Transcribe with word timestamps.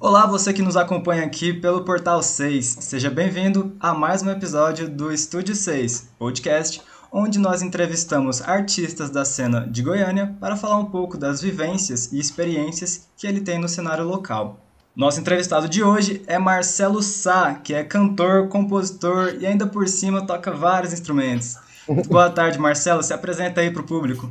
Olá, 0.00 0.26
você 0.26 0.52
que 0.52 0.60
nos 0.60 0.76
acompanha 0.76 1.24
aqui 1.24 1.52
pelo 1.52 1.84
Portal 1.84 2.22
6. 2.22 2.78
Seja 2.80 3.08
bem-vindo 3.08 3.74
a 3.80 3.94
mais 3.94 4.22
um 4.22 4.30
episódio 4.30 4.88
do 4.88 5.12
Estúdio 5.12 5.54
6, 5.54 6.10
podcast 6.18 6.82
onde 7.16 7.38
nós 7.38 7.62
entrevistamos 7.62 8.42
artistas 8.42 9.08
da 9.08 9.24
cena 9.24 9.60
de 9.70 9.82
Goiânia 9.82 10.34
para 10.40 10.56
falar 10.56 10.78
um 10.78 10.86
pouco 10.86 11.16
das 11.16 11.40
vivências 11.40 12.12
e 12.12 12.18
experiências 12.18 13.08
que 13.16 13.24
ele 13.24 13.40
tem 13.40 13.56
no 13.56 13.68
cenário 13.68 14.04
local. 14.04 14.58
Nosso 14.96 15.20
entrevistado 15.20 15.68
de 15.68 15.82
hoje 15.82 16.22
é 16.26 16.38
Marcelo 16.38 17.00
Sá, 17.00 17.54
que 17.54 17.72
é 17.72 17.84
cantor, 17.84 18.48
compositor 18.48 19.36
e 19.38 19.46
ainda 19.46 19.64
por 19.64 19.86
cima 19.86 20.26
toca 20.26 20.50
vários 20.50 20.92
instrumentos. 20.92 21.56
Boa 22.08 22.28
tarde, 22.28 22.58
Marcelo. 22.58 23.02
Se 23.02 23.14
apresenta 23.14 23.60
aí 23.60 23.70
para 23.70 23.82
o 23.82 23.86
público. 23.86 24.28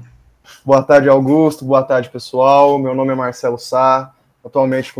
Boa 0.65 0.83
tarde, 0.83 1.07
Augusto. 1.07 1.63
Boa 1.63 1.83
tarde, 1.83 2.09
pessoal. 2.09 2.77
Meu 2.77 2.93
nome 2.93 3.13
é 3.13 3.15
Marcelo 3.15 3.57
Sá. 3.57 4.13
Atualmente 4.43 4.93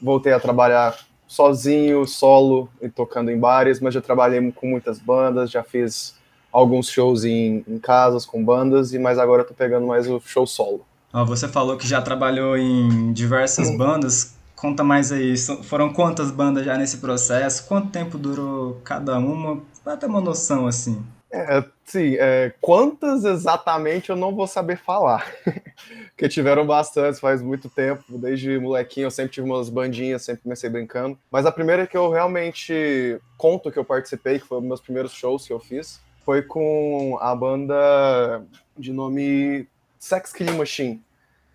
voltei 0.00 0.32
a 0.32 0.40
trabalhar 0.40 0.96
sozinho, 1.26 2.06
solo 2.06 2.68
e 2.80 2.88
tocando 2.88 3.30
em 3.30 3.38
bares, 3.38 3.80
mas 3.80 3.94
já 3.94 4.00
trabalhei 4.00 4.52
com 4.52 4.66
muitas 4.66 4.98
bandas, 4.98 5.50
já 5.50 5.62
fiz 5.62 6.14
alguns 6.52 6.88
shows 6.88 7.24
em, 7.24 7.64
em 7.68 7.78
casas 7.78 8.24
com 8.24 8.42
bandas, 8.42 8.94
e 8.94 8.98
mas 8.98 9.18
agora 9.18 9.42
estou 9.42 9.56
pegando 9.56 9.86
mais 9.86 10.08
o 10.08 10.20
show 10.20 10.46
solo. 10.46 10.86
você 11.26 11.48
falou 11.48 11.76
que 11.76 11.86
já 11.86 12.00
trabalhou 12.00 12.56
em 12.56 13.12
diversas 13.12 13.70
bandas. 13.76 14.34
Conta 14.54 14.82
mais 14.82 15.12
aí, 15.12 15.34
foram 15.64 15.92
quantas 15.92 16.30
bandas 16.30 16.64
já 16.64 16.78
nesse 16.78 16.96
processo? 16.96 17.66
Quanto 17.68 17.90
tempo 17.90 18.16
durou 18.16 18.80
cada 18.82 19.18
uma? 19.18 19.60
Pra 19.84 19.98
ter 19.98 20.06
uma 20.06 20.20
noção, 20.20 20.66
assim. 20.66 21.04
É, 21.30 21.64
sim, 21.84 22.16
é, 22.18 22.54
quantas 22.60 23.24
exatamente 23.24 24.10
eu 24.10 24.16
não 24.16 24.34
vou 24.34 24.46
saber 24.46 24.78
falar, 24.78 25.26
porque 26.10 26.28
tiveram 26.28 26.64
bastantes 26.64 27.18
faz 27.18 27.42
muito 27.42 27.68
tempo, 27.68 28.16
desde 28.16 28.58
molequinho 28.60 29.06
eu 29.06 29.10
sempre 29.10 29.32
tive 29.32 29.46
umas 29.46 29.68
bandinhas, 29.68 30.22
sempre 30.24 30.44
comecei 30.44 30.70
brincando, 30.70 31.18
mas 31.30 31.44
a 31.44 31.50
primeira 31.50 31.84
que 31.86 31.96
eu 31.96 32.10
realmente 32.10 33.20
conto 33.36 33.72
que 33.72 33.78
eu 33.78 33.84
participei, 33.84 34.38
que 34.38 34.46
foi 34.46 34.58
um 34.58 34.60
dos 34.60 34.68
meus 34.68 34.80
primeiros 34.80 35.12
shows 35.12 35.46
que 35.46 35.52
eu 35.52 35.58
fiz, 35.58 36.00
foi 36.24 36.42
com 36.42 37.18
a 37.20 37.34
banda 37.34 38.44
de 38.78 38.92
nome 38.92 39.68
Sex 39.98 40.32
Killing 40.32 40.56
Machine, 40.56 41.04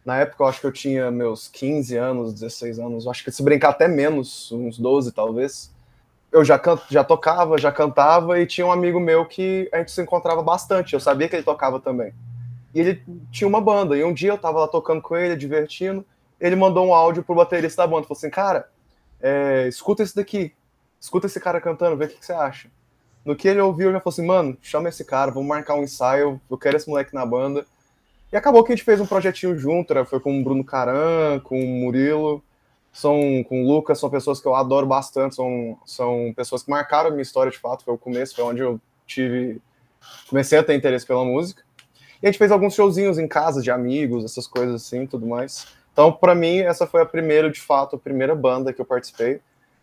na 0.06 0.18
época 0.18 0.44
eu 0.44 0.48
acho 0.48 0.60
que 0.60 0.68
eu 0.68 0.72
tinha 0.72 1.12
meus 1.12 1.48
15 1.48 1.96
anos, 1.96 2.34
16 2.34 2.80
anos, 2.80 3.08
acho 3.08 3.24
que 3.24 3.32
se 3.32 3.42
brincar 3.44 3.70
até 3.70 3.88
menos, 3.88 4.52
uns 4.52 4.78
12 4.78 5.12
talvez. 5.12 5.72
Eu 6.32 6.46
já, 6.46 6.58
can... 6.58 6.80
já 6.90 7.04
tocava, 7.04 7.58
já 7.58 7.72
cantava 7.72 8.40
e 8.40 8.46
tinha 8.46 8.66
um 8.66 8.72
amigo 8.72 9.00
meu 9.00 9.26
que 9.26 9.70
a 9.72 9.80
gente 9.80 9.92
se 9.92 10.02
encontrava 10.02 10.42
bastante, 10.42 10.94
eu 10.94 11.00
sabia 11.00 11.28
que 11.28 11.36
ele 11.36 11.44
tocava 11.44 11.80
também. 11.80 12.14
E 12.74 12.80
ele 12.80 13.04
tinha 13.32 13.48
uma 13.48 13.60
banda, 13.60 13.98
e 13.98 14.04
um 14.04 14.14
dia 14.14 14.32
eu 14.32 14.38
tava 14.38 14.60
lá 14.60 14.68
tocando 14.68 15.02
com 15.02 15.16
ele, 15.16 15.36
divertindo, 15.36 16.06
ele 16.40 16.56
mandou 16.56 16.88
um 16.88 16.94
áudio 16.94 17.24
pro 17.24 17.36
baterista 17.36 17.82
da 17.82 17.88
banda, 17.88 18.08
falou 18.08 18.18
assim, 18.18 18.30
cara, 18.30 18.70
é, 19.22 19.68
escuta 19.68 20.04
esse 20.04 20.16
daqui, 20.16 20.54
escuta 21.00 21.28
esse 21.28 21.40
cara 21.40 21.60
cantando, 21.60 21.98
vê 21.98 22.06
o 22.06 22.08
que, 22.08 22.18
que 22.18 22.26
você 22.26 22.34
acha. 22.34 22.70
No 23.24 23.36
que 23.36 23.48
ele 23.48 23.60
ouviu, 23.60 23.88
eu 23.88 23.94
já 23.94 24.00
falou 24.00 24.14
assim, 24.14 24.26
mano, 24.26 24.58
chama 24.62 24.90
esse 24.90 25.06
cara, 25.06 25.32
vamos 25.32 25.48
marcar 25.48 25.76
um 25.76 25.84
ensaio, 25.84 26.42
eu 26.50 26.58
quero 26.58 26.78
esse 26.78 26.90
moleque 26.90 27.14
na 27.14 27.26
banda. 27.26 27.66
E 28.32 28.38
acabou 28.38 28.64
que 28.64 28.72
a 28.72 28.76
gente 28.76 28.86
fez 28.86 29.00
um 29.00 29.06
projetinho 29.06 29.58
junto, 29.58 29.94
né? 29.94 30.06
foi 30.06 30.20
com 30.20 30.40
o 30.40 30.44
Bruno 30.44 30.64
Caran, 30.64 31.40
com 31.42 31.62
o 31.62 31.68
Murilo, 31.68 32.42
são, 32.92 33.44
com 33.48 33.64
o 33.64 33.68
Lucas, 33.68 34.00
são 34.00 34.10
pessoas 34.10 34.42
que 34.42 34.48
eu 34.48 34.56
adoro 34.56 34.86
bastante, 34.86 35.36
são, 35.36 35.78
são 35.86 36.34
pessoas 36.36 36.64
que 36.64 36.70
marcaram 36.70 37.08
a 37.08 37.12
minha 37.12 37.22
história 37.22 37.52
de 37.52 37.58
fato, 37.58 37.84
foi 37.84 37.94
o 37.94 37.98
começo, 37.98 38.36
foi 38.36 38.44
onde 38.44 38.62
eu 38.62 38.80
tive, 39.08 39.62
comecei 40.30 40.60
a 40.60 40.64
ter 40.64 40.76
interesse 40.76 41.06
pela 41.06 41.24
música. 41.24 41.64
E 42.22 42.28
a 42.28 42.32
gente 42.32 42.38
fez 42.38 42.52
alguns 42.52 42.74
showzinhos 42.74 43.18
em 43.18 43.28
casa 43.28 43.62
de 43.62 43.72
amigos, 43.72 44.24
essas 44.24 44.46
coisas 44.46 44.76
assim, 44.76 45.08
tudo 45.08 45.26
mais. 45.26 45.68
Então, 45.92 46.12
para 46.12 46.36
mim, 46.36 46.60
essa 46.60 46.86
foi 46.86 47.02
a 47.02 47.06
primeira, 47.06 47.50
de 47.50 47.60
fato, 47.60 47.96
a 47.96 48.00
primeira 48.00 48.36
banda 48.36 48.72
que 48.72 48.80
eu 48.80 48.86
participei. 48.86 49.42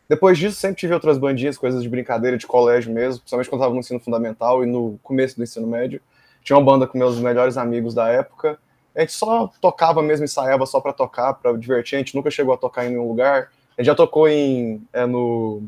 Depois 0.08 0.38
disso, 0.38 0.58
sempre 0.58 0.80
tive 0.80 0.94
outras 0.94 1.18
bandinhas, 1.18 1.58
coisas 1.58 1.82
de 1.82 1.88
brincadeira 1.88 2.38
de 2.38 2.46
colégio 2.46 2.92
mesmo, 2.92 3.20
principalmente 3.20 3.50
quando 3.50 3.60
estava 3.60 3.74
no 3.74 3.80
ensino 3.80 4.00
fundamental 4.00 4.64
e 4.64 4.66
no 4.66 4.98
começo 5.02 5.36
do 5.36 5.42
ensino 5.42 5.66
médio. 5.66 6.00
Tinha 6.42 6.56
uma 6.56 6.64
banda 6.64 6.86
com 6.86 6.96
meus 6.96 7.18
melhores 7.18 7.58
amigos 7.58 7.92
da 7.92 8.08
época. 8.08 8.58
A 8.98 9.02
gente 9.02 9.12
só 9.12 9.48
tocava 9.60 10.02
mesmo, 10.02 10.24
ensaiava 10.24 10.66
só 10.66 10.80
para 10.80 10.92
tocar, 10.92 11.32
para 11.34 11.52
divertir. 11.52 11.94
A 11.94 11.98
gente 12.00 12.16
nunca 12.16 12.32
chegou 12.32 12.52
a 12.52 12.56
tocar 12.56 12.84
em 12.84 12.88
nenhum 12.88 13.06
lugar. 13.06 13.52
A 13.76 13.80
gente 13.80 13.86
já 13.86 13.94
tocou 13.94 14.28
em 14.28 14.82
é, 14.92 15.06
no 15.06 15.62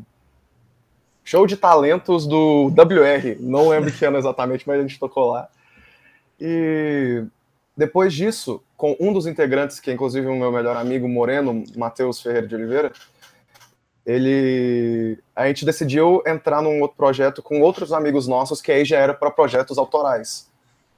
show 1.23 1.47
de 1.47 1.55
talentos 1.55 2.27
do 2.27 2.65
WR. 2.65 3.37
Não 3.39 3.69
lembro 3.69 3.89
que 3.89 4.03
ano 4.03 4.17
exatamente, 4.17 4.67
mas 4.67 4.79
a 4.79 4.81
gente 4.81 4.99
tocou 4.99 5.31
lá. 5.31 5.47
E 6.37 7.23
depois 7.77 8.13
disso, 8.13 8.61
com 8.75 8.97
um 8.99 9.13
dos 9.13 9.25
integrantes, 9.25 9.79
que 9.79 9.89
é 9.89 9.93
inclusive 9.93 10.27
o 10.27 10.35
meu 10.35 10.51
melhor 10.51 10.75
amigo, 10.75 11.07
Moreno, 11.07 11.63
Matheus 11.77 12.21
Ferreira 12.21 12.45
de 12.45 12.53
Oliveira, 12.53 12.91
ele 14.05 15.17
a 15.33 15.47
gente 15.47 15.63
decidiu 15.63 16.21
entrar 16.27 16.61
num 16.61 16.81
outro 16.81 16.97
projeto 16.97 17.41
com 17.41 17.61
outros 17.61 17.93
amigos 17.93 18.27
nossos 18.27 18.61
que 18.61 18.73
aí 18.73 18.83
já 18.83 18.97
era 18.97 19.13
para 19.13 19.31
projetos 19.31 19.77
autorais 19.77 20.51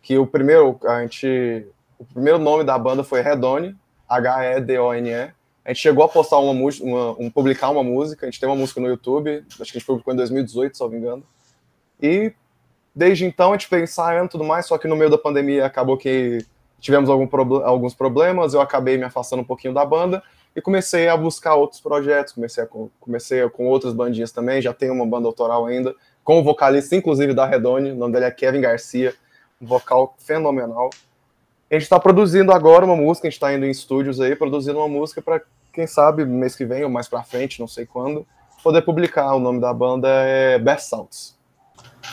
que 0.04 0.18
o 0.18 0.28
primeiro, 0.28 0.78
a 0.84 1.02
gente, 1.02 1.66
o 2.10 2.14
primeiro 2.14 2.40
nome 2.40 2.64
da 2.64 2.78
banda 2.78 3.04
foi 3.04 3.22
Redone, 3.22 3.76
H-E-D-O-N-E. 4.08 5.32
A 5.66 5.70
gente 5.70 5.82
chegou 5.82 6.04
a 6.04 6.10
postar 6.10 6.40
uma 6.40 6.54
música, 6.54 6.86
um, 6.86 7.30
publicar 7.30 7.70
uma 7.70 7.84
música, 7.84 8.26
a 8.26 8.30
gente 8.30 8.40
tem 8.40 8.48
uma 8.50 8.56
música 8.56 8.82
no 8.82 8.88
YouTube, 8.88 9.46
acho 9.48 9.58
que 9.58 9.62
a 9.62 9.66
gente 9.80 9.86
publicou 9.86 10.14
em 10.14 10.18
2018, 10.18 10.76
se 10.76 10.84
não 10.84 10.90
me 10.90 10.98
engano. 10.98 11.24
E 12.02 12.34
desde 12.94 13.26
então 13.26 13.52
a 13.52 13.58
gente 13.58 13.70
veio 13.70 13.84
ensaiando 13.84 14.26
e 14.26 14.30
tudo 14.30 14.44
mais, 14.44 14.66
só 14.66 14.78
que 14.78 14.88
no 14.88 14.96
meio 14.96 15.10
da 15.10 15.18
pandemia 15.18 15.66
acabou 15.66 15.98
que 15.98 16.46
tivemos 16.80 17.10
algum 17.10 17.30
alguns 17.64 17.94
problemas, 17.94 18.54
eu 18.54 18.60
acabei 18.60 18.98
me 18.98 19.06
afastando 19.06 19.42
um 19.42 19.46
pouquinho 19.46 19.74
da 19.74 19.86
banda 19.86 20.22
e 20.54 20.62
comecei 20.62 21.08
a 21.08 21.16
buscar 21.16 21.56
outros 21.56 21.80
projetos, 21.80 22.34
comecei, 22.34 22.64
a, 22.64 22.68
comecei 23.00 23.50
com 23.50 23.68
outras 23.68 23.94
bandinhas 23.94 24.34
também, 24.34 24.62
já 24.62 24.74
tenho 24.74 24.94
uma 24.94 25.06
banda 25.06 25.28
autoral 25.28 25.66
ainda, 25.66 25.96
com 26.24 26.40
o 26.40 26.44
vocalista, 26.44 26.96
inclusive, 26.96 27.34
da 27.34 27.46
Redone, 27.46 27.92
o 27.92 27.96
nome 27.96 28.14
dele 28.14 28.26
é 28.26 28.32
Kevin 28.32 28.62
Garcia, 28.62 29.14
um 29.62 29.66
vocal 29.66 30.16
fenomenal. 30.18 30.90
A 31.74 31.76
gente 31.76 31.86
está 31.86 32.00
produzindo 32.00 32.52
agora 32.52 32.86
uma 32.86 32.96
música, 32.96 33.28
a 33.28 33.32
gente 33.32 33.38
está 33.38 33.52
indo 33.52 33.66
em 33.66 33.72
estúdios 33.72 34.22
aí, 34.22 34.36
produzindo 34.36 34.78
uma 34.78 34.88
música 34.88 35.24
para, 35.24 35.42
quem 35.74 35.88
sabe, 35.88 36.24
mês 36.24 36.56
que 36.56 36.64
vem 36.66 36.84
ou 36.84 36.90
mais 36.90 37.08
para 37.08 37.24
frente, 37.24 37.60
não 37.60 37.68
sei 37.68 37.84
quando, 37.84 38.28
poder 38.64 38.84
publicar. 38.84 39.34
O 39.34 39.40
nome 39.40 39.60
da 39.60 39.74
banda 39.74 40.08
é 40.08 40.60
Best 40.60 40.88
Sounds. 40.88 41.36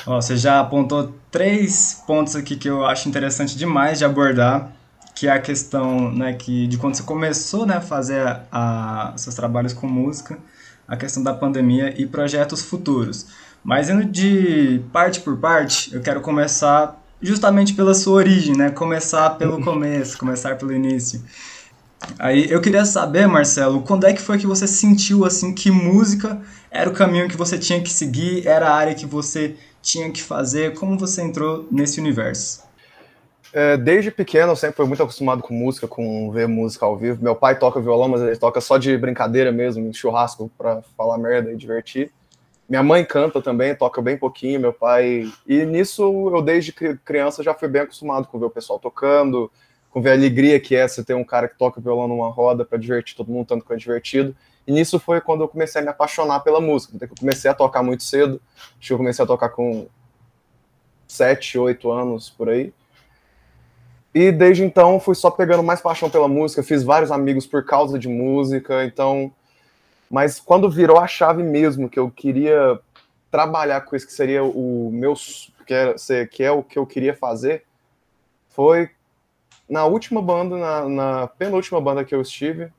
Você 0.07 0.39
já 0.39 0.61
apontou 0.61 1.13
três 1.31 2.03
pontos 2.07 2.35
aqui 2.37 2.57
que 2.57 2.71
eu 2.71 2.87
acho 2.87 3.07
interessante 3.07 3.55
demais 3.55 3.99
de 3.99 4.05
abordar, 4.07 4.73
que 5.15 5.29
é 5.29 5.33
a 5.33 5.39
questão 5.39 6.11
né, 6.11 6.33
que, 6.33 6.67
de 6.67 6.79
quando 6.79 6.95
você 6.95 7.03
começou 7.03 7.67
né, 7.67 7.77
a 7.77 7.81
fazer 7.83 8.41
a, 8.51 9.13
seus 9.17 9.35
trabalhos 9.35 9.75
com 9.75 9.87
música, 9.87 10.39
a 10.89 10.97
questão 10.97 11.23
da 11.23 11.35
pandemia 11.35 12.01
e 12.01 12.07
projetos 12.07 12.63
futuros. 12.63 13.27
Mas 13.63 13.91
indo 13.91 14.07
de 14.07 14.83
parte 14.91 15.21
por 15.21 15.37
parte, 15.37 15.95
eu 15.95 16.01
quero 16.01 16.23
começar 16.23 16.99
justamente 17.21 17.75
pela 17.75 17.95
sua 17.95 18.15
origem, 18.15 18.57
né? 18.57 18.71
Começar 18.71 19.31
pelo 19.31 19.61
começo, 19.63 20.19
começar 20.19 20.57
pelo 20.57 20.73
início. 20.73 21.23
Aí 22.19 22.51
eu 22.51 22.61
queria 22.61 22.85
saber, 22.85 23.27
Marcelo, 23.27 23.83
quando 23.83 24.07
é 24.07 24.13
que 24.13 24.23
foi 24.23 24.39
que 24.39 24.47
você 24.47 24.67
sentiu 24.67 25.25
assim 25.25 25.55
que 25.55 25.71
música 25.71 26.41
era 26.71 26.89
o 26.89 26.93
caminho 26.93 27.29
que 27.29 27.37
você 27.37 27.59
tinha 27.59 27.81
que 27.81 27.91
seguir, 27.91 28.47
era 28.47 28.69
a 28.69 28.75
área 28.75 28.95
que 28.95 29.05
você 29.05 29.55
tinha 29.83 30.11
que 30.11 30.23
fazer? 30.23 30.75
Como 30.75 30.99
você 30.99 31.23
entrou 31.23 31.67
nesse 31.71 32.01
universo? 32.01 32.63
É, 33.53 33.77
desde 33.77 34.11
pequeno 34.11 34.53
eu 34.53 34.57
sempre 34.57 34.77
fui 34.77 34.87
muito 34.87 35.03
acostumado 35.03 35.43
com 35.43 35.53
música, 35.53 35.89
com 35.89 36.31
ver 36.31 36.47
música 36.47 36.87
ao 36.87 36.97
vivo. 36.97 37.23
Meu 37.23 37.35
pai 37.35 37.59
toca 37.59 37.81
violão, 37.81 38.09
mas 38.09 38.23
ele 38.23 38.37
toca 38.37 38.61
só 38.61 38.79
de 38.79 38.97
brincadeira 38.97 39.51
mesmo, 39.51 39.93
churrasco 39.93 40.51
para 40.57 40.83
falar 40.97 41.19
merda 41.19 41.53
e 41.53 41.57
divertir. 41.57 42.13
Minha 42.71 42.85
mãe 42.85 43.05
canta 43.05 43.43
também, 43.43 43.75
toca 43.75 44.01
bem 44.01 44.17
pouquinho, 44.17 44.61
meu 44.61 44.73
pai. 44.73 45.29
E 45.45 45.65
nisso 45.65 46.31
eu, 46.33 46.41
desde 46.41 46.71
criança, 46.73 47.43
já 47.43 47.53
fui 47.53 47.67
bem 47.67 47.83
acostumado 47.83 48.29
com 48.29 48.39
ver 48.39 48.47
o 48.47 48.51
pessoal 48.51 48.79
tocando, 48.79 49.51
com 49.91 50.01
ver 50.01 50.11
a 50.11 50.13
alegria 50.13 50.61
que 50.61 50.77
é 50.77 50.87
você 50.87 51.03
ter 51.03 51.15
um 51.15 51.25
cara 51.25 51.49
que 51.49 51.59
toca 51.59 51.81
violão 51.81 52.07
numa 52.07 52.31
roda 52.31 52.65
para 52.65 52.79
divertir 52.79 53.17
todo 53.17 53.33
mundo, 53.33 53.49
tanto 53.49 53.67
que 53.67 53.73
é 53.73 53.77
divertido. 53.77 54.37
E 54.65 54.71
nisso 54.71 55.01
foi 55.01 55.21
quando 55.21 55.41
eu 55.41 55.49
comecei 55.49 55.81
a 55.81 55.85
me 55.85 55.91
apaixonar 55.91 56.39
pela 56.45 56.61
música. 56.61 56.97
Eu 57.01 57.09
comecei 57.19 57.51
a 57.51 57.55
tocar 57.55 57.83
muito 57.83 58.05
cedo, 58.05 58.41
acho 58.79 58.87
que 58.87 58.93
eu 58.93 58.99
comecei 58.99 59.25
a 59.25 59.27
tocar 59.27 59.49
com 59.49 59.89
7, 61.09 61.59
8 61.59 61.91
anos 61.91 62.31
por 62.31 62.49
aí. 62.49 62.73
E 64.15 64.31
desde 64.31 64.63
então 64.63 65.01
fui 65.01 65.17
só 65.17 65.29
pegando 65.29 65.65
mais 65.65 65.81
paixão 65.81 66.09
pela 66.09 66.29
música, 66.29 66.63
fiz 66.63 66.85
vários 66.85 67.11
amigos 67.11 67.49
por 67.49 67.65
causa 67.65 67.99
de 67.99 68.07
música, 68.07 68.85
então 68.85 69.33
mas 70.11 70.41
quando 70.41 70.69
virou 70.69 70.99
a 70.99 71.07
chave 71.07 71.43
mesmo, 71.43 71.89
que 71.89 71.99
eu 71.99 72.11
queria 72.11 72.81
trabalhar 73.31 73.83
com 73.83 73.95
isso, 73.95 74.07
que 74.07 74.13
seria 74.13 74.43
o 74.43 74.91
meu, 74.93 75.15
que 75.65 75.73
é, 75.73 76.27
que 76.27 76.43
é 76.43 76.51
o 76.51 76.65
que 76.65 76.79
eu 76.79 76.85
queria 76.85 77.15
fazer, 77.15 77.65
foi 78.49 78.91
na 79.69 79.85
última 79.85 80.21
banda, 80.21 80.57
na, 80.57 80.89
na 80.89 81.27
penúltima 81.29 81.81
banda 81.81 82.05
que 82.05 82.13
eu 82.13 82.21
estive, 82.21 82.73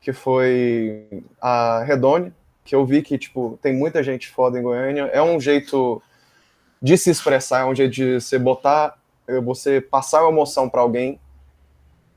que 0.00 0.10
foi 0.14 1.22
a 1.38 1.84
Redone, 1.84 2.32
que 2.64 2.74
eu 2.74 2.86
vi 2.86 3.02
que, 3.02 3.18
tipo, 3.18 3.58
tem 3.60 3.74
muita 3.74 4.02
gente 4.02 4.28
foda 4.28 4.58
em 4.58 4.62
Goiânia. 4.62 5.02
É 5.12 5.20
um 5.20 5.38
jeito 5.38 6.02
de 6.80 6.96
se 6.96 7.10
expressar, 7.10 7.60
é 7.60 7.64
um 7.66 7.74
jeito 7.74 7.92
de 7.92 8.20
você 8.20 8.38
botar, 8.38 8.96
você 9.44 9.82
passar 9.82 10.22
uma 10.22 10.30
emoção 10.30 10.66
para 10.66 10.80
alguém 10.80 11.20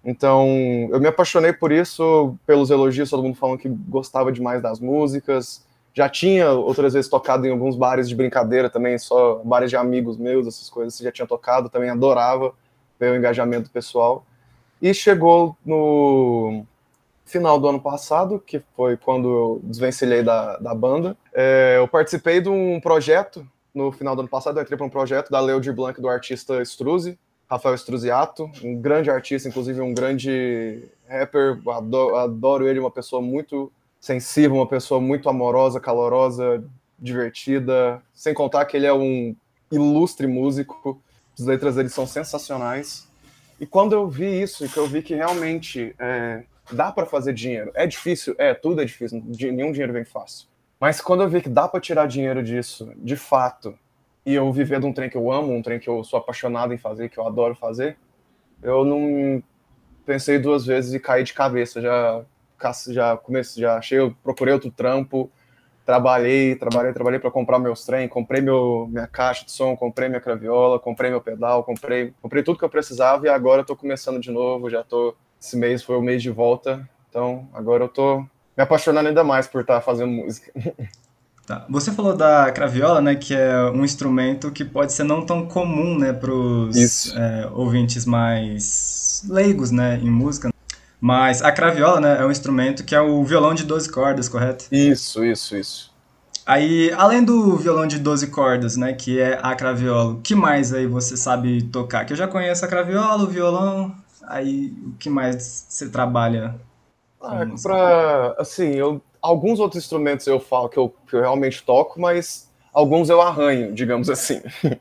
Então, 0.03 0.89
eu 0.91 0.99
me 0.99 1.07
apaixonei 1.07 1.53
por 1.53 1.71
isso, 1.71 2.35
pelos 2.45 2.69
elogios, 2.69 3.09
todo 3.09 3.23
mundo 3.23 3.35
falando 3.35 3.57
que 3.57 3.69
gostava 3.69 4.31
demais 4.31 4.61
das 4.61 4.79
músicas. 4.79 5.65
Já 5.93 6.09
tinha 6.09 6.51
outras 6.51 6.93
vezes 6.93 7.09
tocado 7.09 7.45
em 7.47 7.51
alguns 7.51 7.75
bares 7.75 8.09
de 8.09 8.15
brincadeira 8.15 8.69
também, 8.69 8.97
só 8.97 9.35
bares 9.45 9.69
de 9.69 9.77
amigos 9.77 10.17
meus, 10.17 10.45
essas 10.47 10.69
coisas, 10.69 10.97
já 10.97 11.11
tinha 11.11 11.27
tocado, 11.27 11.69
também 11.69 11.89
adorava 11.89 12.53
ver 12.99 13.11
o 13.11 13.15
engajamento 13.15 13.69
pessoal. 13.69 14.25
E 14.81 14.93
chegou 14.93 15.55
no 15.65 16.65
final 17.23 17.57
do 17.59 17.67
ano 17.69 17.79
passado, 17.79 18.43
que 18.45 18.61
foi 18.75 18.97
quando 18.97 19.29
eu 19.29 19.61
desvencilhei 19.63 20.21
da, 20.21 20.57
da 20.57 20.75
banda, 20.75 21.15
é, 21.33 21.75
eu 21.77 21.87
participei 21.87 22.41
de 22.41 22.49
um 22.49 22.81
projeto, 22.81 23.47
no 23.73 23.91
final 23.91 24.15
do 24.15 24.19
ano 24.21 24.29
passado 24.29 24.57
eu 24.57 24.63
entrei 24.63 24.77
para 24.77 24.85
um 24.85 24.89
projeto 24.89 25.31
da 25.31 25.39
Leo 25.39 25.61
de 25.61 25.71
Blanc, 25.71 25.99
do 26.01 26.09
artista 26.09 26.61
Struzzi, 26.61 27.17
Rafael 27.53 27.75
Struziato, 27.75 28.49
um 28.63 28.75
grande 28.75 29.11
artista, 29.11 29.47
inclusive 29.47 29.79
um 29.79 29.93
grande 29.93 30.89
rapper, 31.07 31.59
adoro, 31.69 32.15
adoro 32.15 32.67
ele, 32.67 32.79
uma 32.79 32.89
pessoa 32.89 33.21
muito 33.21 33.71
sensível, 33.99 34.55
uma 34.55 34.67
pessoa 34.67 34.99
muito 34.99 35.29
amorosa, 35.29 35.79
calorosa, 35.79 36.63
divertida, 36.97 38.01
sem 38.11 38.33
contar 38.33 38.65
que 38.65 38.75
ele 38.75 38.87
é 38.87 38.93
um 38.93 39.35
ilustre 39.71 40.25
músico, 40.25 40.99
as 41.37 41.45
letras 41.45 41.75
dele 41.75 41.89
são 41.89 42.07
sensacionais. 42.07 43.07
E 43.59 43.67
quando 43.67 43.93
eu 43.93 44.07
vi 44.09 44.41
isso, 44.41 44.67
que 44.67 44.77
eu 44.77 44.87
vi 44.87 45.03
que 45.03 45.13
realmente 45.13 45.95
é, 45.99 46.43
dá 46.71 46.91
para 46.91 47.05
fazer 47.05 47.33
dinheiro, 47.33 47.71
é 47.75 47.85
difícil, 47.85 48.33
é, 48.39 48.55
tudo 48.55 48.81
é 48.81 48.85
difícil, 48.85 49.23
nenhum 49.27 49.71
dinheiro 49.71 49.93
vem 49.93 50.05
fácil. 50.05 50.47
Mas 50.79 50.99
quando 50.99 51.21
eu 51.21 51.29
vi 51.29 51.39
que 51.39 51.49
dá 51.49 51.67
para 51.67 51.79
tirar 51.79 52.07
dinheiro 52.07 52.41
disso, 52.41 52.91
de 52.97 53.15
fato, 53.15 53.77
e 54.25 54.33
eu 54.33 54.51
viver 54.51 54.79
de 54.79 54.85
um 54.85 54.93
trem 54.93 55.09
que 55.09 55.17
eu 55.17 55.31
amo, 55.31 55.53
um 55.53 55.61
trem 55.61 55.79
que 55.79 55.89
eu 55.89 56.03
sou 56.03 56.19
apaixonado 56.19 56.73
em 56.73 56.77
fazer, 56.77 57.09
que 57.09 57.17
eu 57.17 57.27
adoro 57.27 57.55
fazer, 57.55 57.97
eu 58.61 58.85
não 58.85 59.43
pensei 60.05 60.39
duas 60.39 60.65
vezes 60.65 60.93
e 60.93 60.99
caí 60.99 61.23
de 61.23 61.33
cabeça. 61.33 61.81
Já 61.81 62.23
já 62.89 63.17
comecei, 63.17 63.61
já 63.61 63.75
achei, 63.75 63.99
procurei 64.23 64.53
outro 64.53 64.71
trampo, 64.71 65.29
trabalhei, 65.85 66.55
trabalhei, 66.55 66.93
trabalhei 66.93 67.19
para 67.19 67.29
comprar 67.29 67.59
meus 67.59 67.85
trem, 67.85 68.07
comprei 68.07 68.41
meu 68.41 68.87
minha 68.89 69.05
caixa 69.05 69.45
de 69.45 69.51
som, 69.51 69.75
comprei 69.75 70.07
minha 70.07 70.21
craviola, 70.21 70.79
comprei 70.79 71.09
meu 71.09 71.19
pedal, 71.19 71.63
comprei, 71.63 72.13
comprei 72.21 72.41
tudo 72.41 72.57
que 72.57 72.63
eu 72.63 72.69
precisava 72.69 73.25
e 73.25 73.29
agora 73.29 73.61
eu 73.61 73.65
tô 73.65 73.75
começando 73.75 74.19
de 74.19 74.31
novo, 74.31 74.69
já 74.69 74.83
tô 74.83 75.13
esse 75.39 75.57
mês 75.57 75.83
foi 75.83 75.97
o 75.97 76.01
mês 76.01 76.23
de 76.23 76.29
volta, 76.29 76.87
então 77.09 77.49
agora 77.53 77.83
eu 77.83 77.89
tô 77.89 78.19
me 78.19 78.63
apaixonando 78.63 79.09
ainda 79.09 79.25
mais 79.25 79.45
por 79.45 79.61
estar 79.61 79.75
tá 79.75 79.81
fazendo 79.81 80.11
música. 80.11 80.53
Tá. 81.45 81.65
Você 81.69 81.91
falou 81.91 82.15
da 82.15 82.49
craviola, 82.51 83.01
né, 83.01 83.15
que 83.15 83.35
é 83.35 83.69
um 83.71 83.83
instrumento 83.83 84.49
que 84.49 84.63
pode 84.63 84.93
ser 84.93 85.03
não 85.03 85.25
tão 85.25 85.45
comum, 85.45 85.97
né, 85.97 86.13
para 86.13 86.33
os 86.33 87.13
é, 87.13 87.49
ouvintes 87.51 88.05
mais 88.05 89.25
leigos, 89.27 89.69
né, 89.69 89.99
em 90.01 90.09
música. 90.09 90.53
Mas 91.01 91.41
a 91.41 91.51
craviola, 91.51 91.99
né, 91.99 92.17
é 92.21 92.25
um 92.25 92.31
instrumento 92.31 92.85
que 92.85 92.95
é 92.95 93.01
o 93.01 93.21
violão 93.25 93.53
de 93.53 93.65
12 93.65 93.91
cordas, 93.91 94.29
correto? 94.29 94.67
Isso, 94.71 95.23
isso, 95.25 95.57
isso. 95.57 95.93
Aí, 96.45 96.91
além 96.93 97.21
do 97.21 97.57
violão 97.57 97.87
de 97.87 97.99
12 97.99 98.27
cordas, 98.27 98.77
né, 98.77 98.93
que 98.93 99.19
é 99.19 99.37
a 99.41 99.53
craviola, 99.53 100.13
o 100.13 100.21
que 100.21 100.35
mais 100.35 100.73
aí 100.73 100.87
você 100.87 101.17
sabe 101.17 101.63
tocar? 101.63 102.05
Que 102.05 102.13
eu 102.13 102.17
já 102.17 102.27
conheço 102.27 102.63
a 102.63 102.69
craviola, 102.69 103.21
o 103.21 103.27
violão, 103.27 103.93
aí 104.27 104.73
o 104.85 104.93
que 104.97 105.09
mais 105.09 105.65
você 105.67 105.89
trabalha? 105.89 106.55
Ah, 107.21 107.45
pra, 107.61 108.35
assim, 108.37 108.75
eu 108.75 109.01
alguns 109.23 109.59
outros 109.61 109.81
instrumentos 109.81 110.27
eu 110.27 110.37
falo 110.37 110.67
que 110.67 110.77
eu, 110.77 110.93
que 111.07 111.15
eu 111.15 111.21
realmente 111.21 111.63
toco, 111.63 111.99
mas 111.99 112.51
alguns 112.73 113.09
eu 113.09 113.21
arranho, 113.21 113.73
digamos 113.73 114.09
assim. 114.09 114.41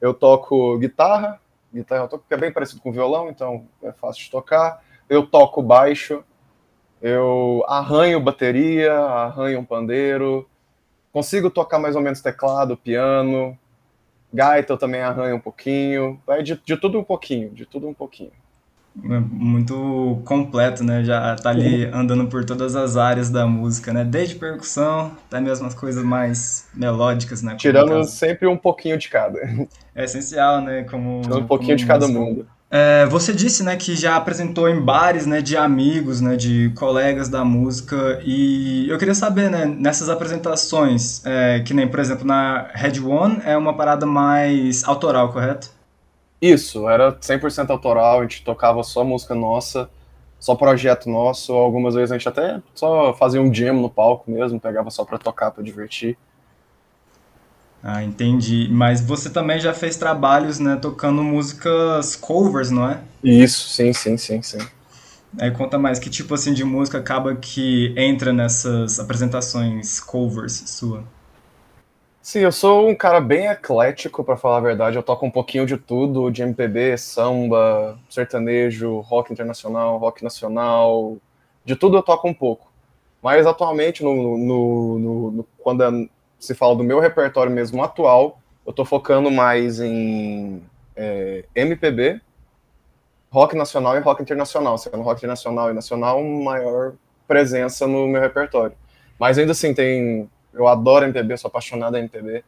eu 0.00 0.12
toco 0.12 0.76
guitarra, 0.78 1.40
guitarra 1.72 2.02
eu 2.02 2.08
toco, 2.08 2.24
que 2.26 2.34
é 2.34 2.36
bem 2.36 2.52
parecido 2.52 2.82
com 2.82 2.90
violão, 2.90 3.30
então 3.30 3.66
é 3.82 3.92
fácil 3.92 4.24
de 4.24 4.30
tocar. 4.30 4.82
Eu 5.08 5.24
toco 5.24 5.62
baixo, 5.62 6.24
eu 7.00 7.64
arranho 7.68 8.20
bateria, 8.20 8.92
arranho 8.92 9.60
um 9.60 9.64
pandeiro, 9.64 10.50
consigo 11.12 11.48
tocar 11.48 11.78
mais 11.78 11.94
ou 11.94 12.02
menos 12.02 12.20
teclado, 12.20 12.76
piano, 12.76 13.56
gaita 14.34 14.72
eu 14.72 14.78
também 14.78 15.00
arranho 15.00 15.36
um 15.36 15.40
pouquinho, 15.40 16.20
vai 16.26 16.42
de, 16.42 16.56
de 16.56 16.76
tudo 16.76 16.98
um 16.98 17.04
pouquinho, 17.04 17.50
de 17.50 17.64
tudo 17.64 17.86
um 17.86 17.94
pouquinho 17.94 18.32
muito 19.02 20.20
completo, 20.24 20.82
né? 20.82 21.04
Já 21.04 21.36
tá 21.36 21.50
ali 21.50 21.84
andando 21.86 22.26
por 22.26 22.44
todas 22.44 22.74
as 22.74 22.96
áreas 22.96 23.30
da 23.30 23.46
música, 23.46 23.92
né? 23.92 24.04
Desde 24.04 24.34
percussão 24.34 25.12
até 25.28 25.40
mesmo 25.40 25.66
as 25.66 25.74
coisas 25.74 26.02
mais 26.02 26.66
melódicas, 26.74 27.42
né? 27.42 27.56
Tirando 27.56 28.04
sempre 28.04 28.46
um 28.46 28.56
pouquinho 28.56 28.98
de 28.98 29.08
cada. 29.08 29.38
É 29.94 30.04
essencial, 30.04 30.60
né? 30.60 30.84
Como 30.84 31.20
um 31.20 31.46
pouquinho 31.46 31.70
como 31.70 31.76
de 31.76 31.86
cada 31.86 32.06
mundo. 32.06 32.46
É, 32.68 33.06
você 33.06 33.32
disse, 33.32 33.62
né, 33.62 33.76
que 33.76 33.94
já 33.94 34.16
apresentou 34.16 34.68
em 34.68 34.80
bares, 34.80 35.24
né, 35.24 35.40
de 35.40 35.56
amigos, 35.56 36.20
né, 36.20 36.34
de 36.34 36.72
colegas 36.74 37.28
da 37.28 37.44
música 37.44 38.20
e 38.24 38.88
eu 38.88 38.98
queria 38.98 39.14
saber, 39.14 39.48
né, 39.48 39.64
nessas 39.64 40.08
apresentações, 40.08 41.24
é, 41.24 41.60
que 41.60 41.72
nem, 41.72 41.86
por 41.86 42.00
exemplo, 42.00 42.26
na 42.26 42.68
Red 42.74 43.00
One 43.00 43.40
é 43.44 43.56
uma 43.56 43.76
parada 43.76 44.04
mais 44.04 44.82
autoral, 44.82 45.32
correto? 45.32 45.70
Isso, 46.40 46.88
era 46.88 47.12
100% 47.12 47.70
autoral, 47.70 48.20
a 48.20 48.22
gente 48.22 48.42
tocava 48.42 48.82
só 48.82 49.02
música 49.02 49.34
nossa, 49.34 49.88
só 50.38 50.54
projeto 50.54 51.08
nosso, 51.08 51.52
algumas 51.52 51.94
vezes 51.94 52.12
a 52.12 52.18
gente 52.18 52.28
até 52.28 52.60
só 52.74 53.14
fazia 53.14 53.40
um 53.40 53.52
jam 53.52 53.80
no 53.80 53.88
palco 53.88 54.30
mesmo, 54.30 54.60
pegava 54.60 54.90
só 54.90 55.04
para 55.04 55.18
tocar, 55.18 55.50
para 55.50 55.64
divertir. 55.64 56.16
Ah, 57.82 58.02
entendi. 58.02 58.68
Mas 58.70 59.00
você 59.00 59.30
também 59.30 59.58
já 59.60 59.72
fez 59.72 59.96
trabalhos, 59.96 60.58
né, 60.58 60.76
tocando 60.76 61.22
músicas 61.22 62.16
covers, 62.16 62.70
não 62.70 62.90
é? 62.90 63.00
Isso, 63.22 63.68
sim, 63.68 63.92
sim, 63.92 64.16
sim, 64.16 64.42
sim. 64.42 64.58
Aí 65.38 65.50
conta 65.50 65.78
mais, 65.78 65.98
que 65.98 66.08
tipo 66.08 66.34
assim 66.34 66.52
de 66.52 66.64
música 66.64 66.98
acaba 66.98 67.34
que 67.34 67.94
entra 67.96 68.32
nessas 68.32 68.98
apresentações 68.98 70.00
covers 70.00 70.62
sua? 70.66 71.04
Sim, 72.26 72.40
eu 72.40 72.50
sou 72.50 72.88
um 72.88 72.94
cara 72.96 73.20
bem 73.20 73.46
eclético, 73.46 74.24
para 74.24 74.36
falar 74.36 74.56
a 74.56 74.60
verdade. 74.60 74.96
Eu 74.96 75.02
toco 75.04 75.24
um 75.24 75.30
pouquinho 75.30 75.64
de 75.64 75.76
tudo, 75.76 76.28
de 76.28 76.42
MPB, 76.42 76.98
samba, 76.98 77.96
sertanejo, 78.10 78.98
rock 78.98 79.32
internacional, 79.32 79.96
rock 79.96 80.24
nacional. 80.24 81.18
De 81.64 81.76
tudo 81.76 81.96
eu 81.96 82.02
toco 82.02 82.26
um 82.26 82.34
pouco. 82.34 82.66
Mas 83.22 83.46
atualmente, 83.46 84.02
no, 84.02 84.36
no, 84.36 84.98
no, 84.98 85.30
no 85.30 85.46
quando 85.58 85.84
é, 85.84 86.08
se 86.36 86.52
fala 86.52 86.74
do 86.74 86.82
meu 86.82 86.98
repertório 86.98 87.52
mesmo 87.52 87.80
atual, 87.80 88.40
eu 88.66 88.70
estou 88.70 88.84
focando 88.84 89.30
mais 89.30 89.78
em 89.78 90.60
é, 90.96 91.44
MPB, 91.54 92.20
rock 93.30 93.54
nacional 93.54 93.96
e 93.96 94.00
rock 94.00 94.20
internacional. 94.20 94.76
Sendo 94.78 95.00
rock 95.00 95.20
internacional 95.20 95.70
e 95.70 95.74
nacional, 95.74 96.20
maior 96.24 96.94
presença 97.28 97.86
no 97.86 98.08
meu 98.08 98.20
repertório. 98.20 98.74
Mas 99.16 99.38
ainda 99.38 99.52
assim, 99.52 99.72
tem 99.72 100.28
eu 100.56 100.66
adoro 100.66 101.04
MPB, 101.04 101.36
sou 101.36 101.48
apaixonado 101.48 101.96
em 101.96 102.00
MPB. 102.00 102.42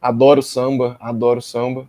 Adoro 0.00 0.42
samba, 0.42 0.96
adoro 1.00 1.40
samba. 1.40 1.88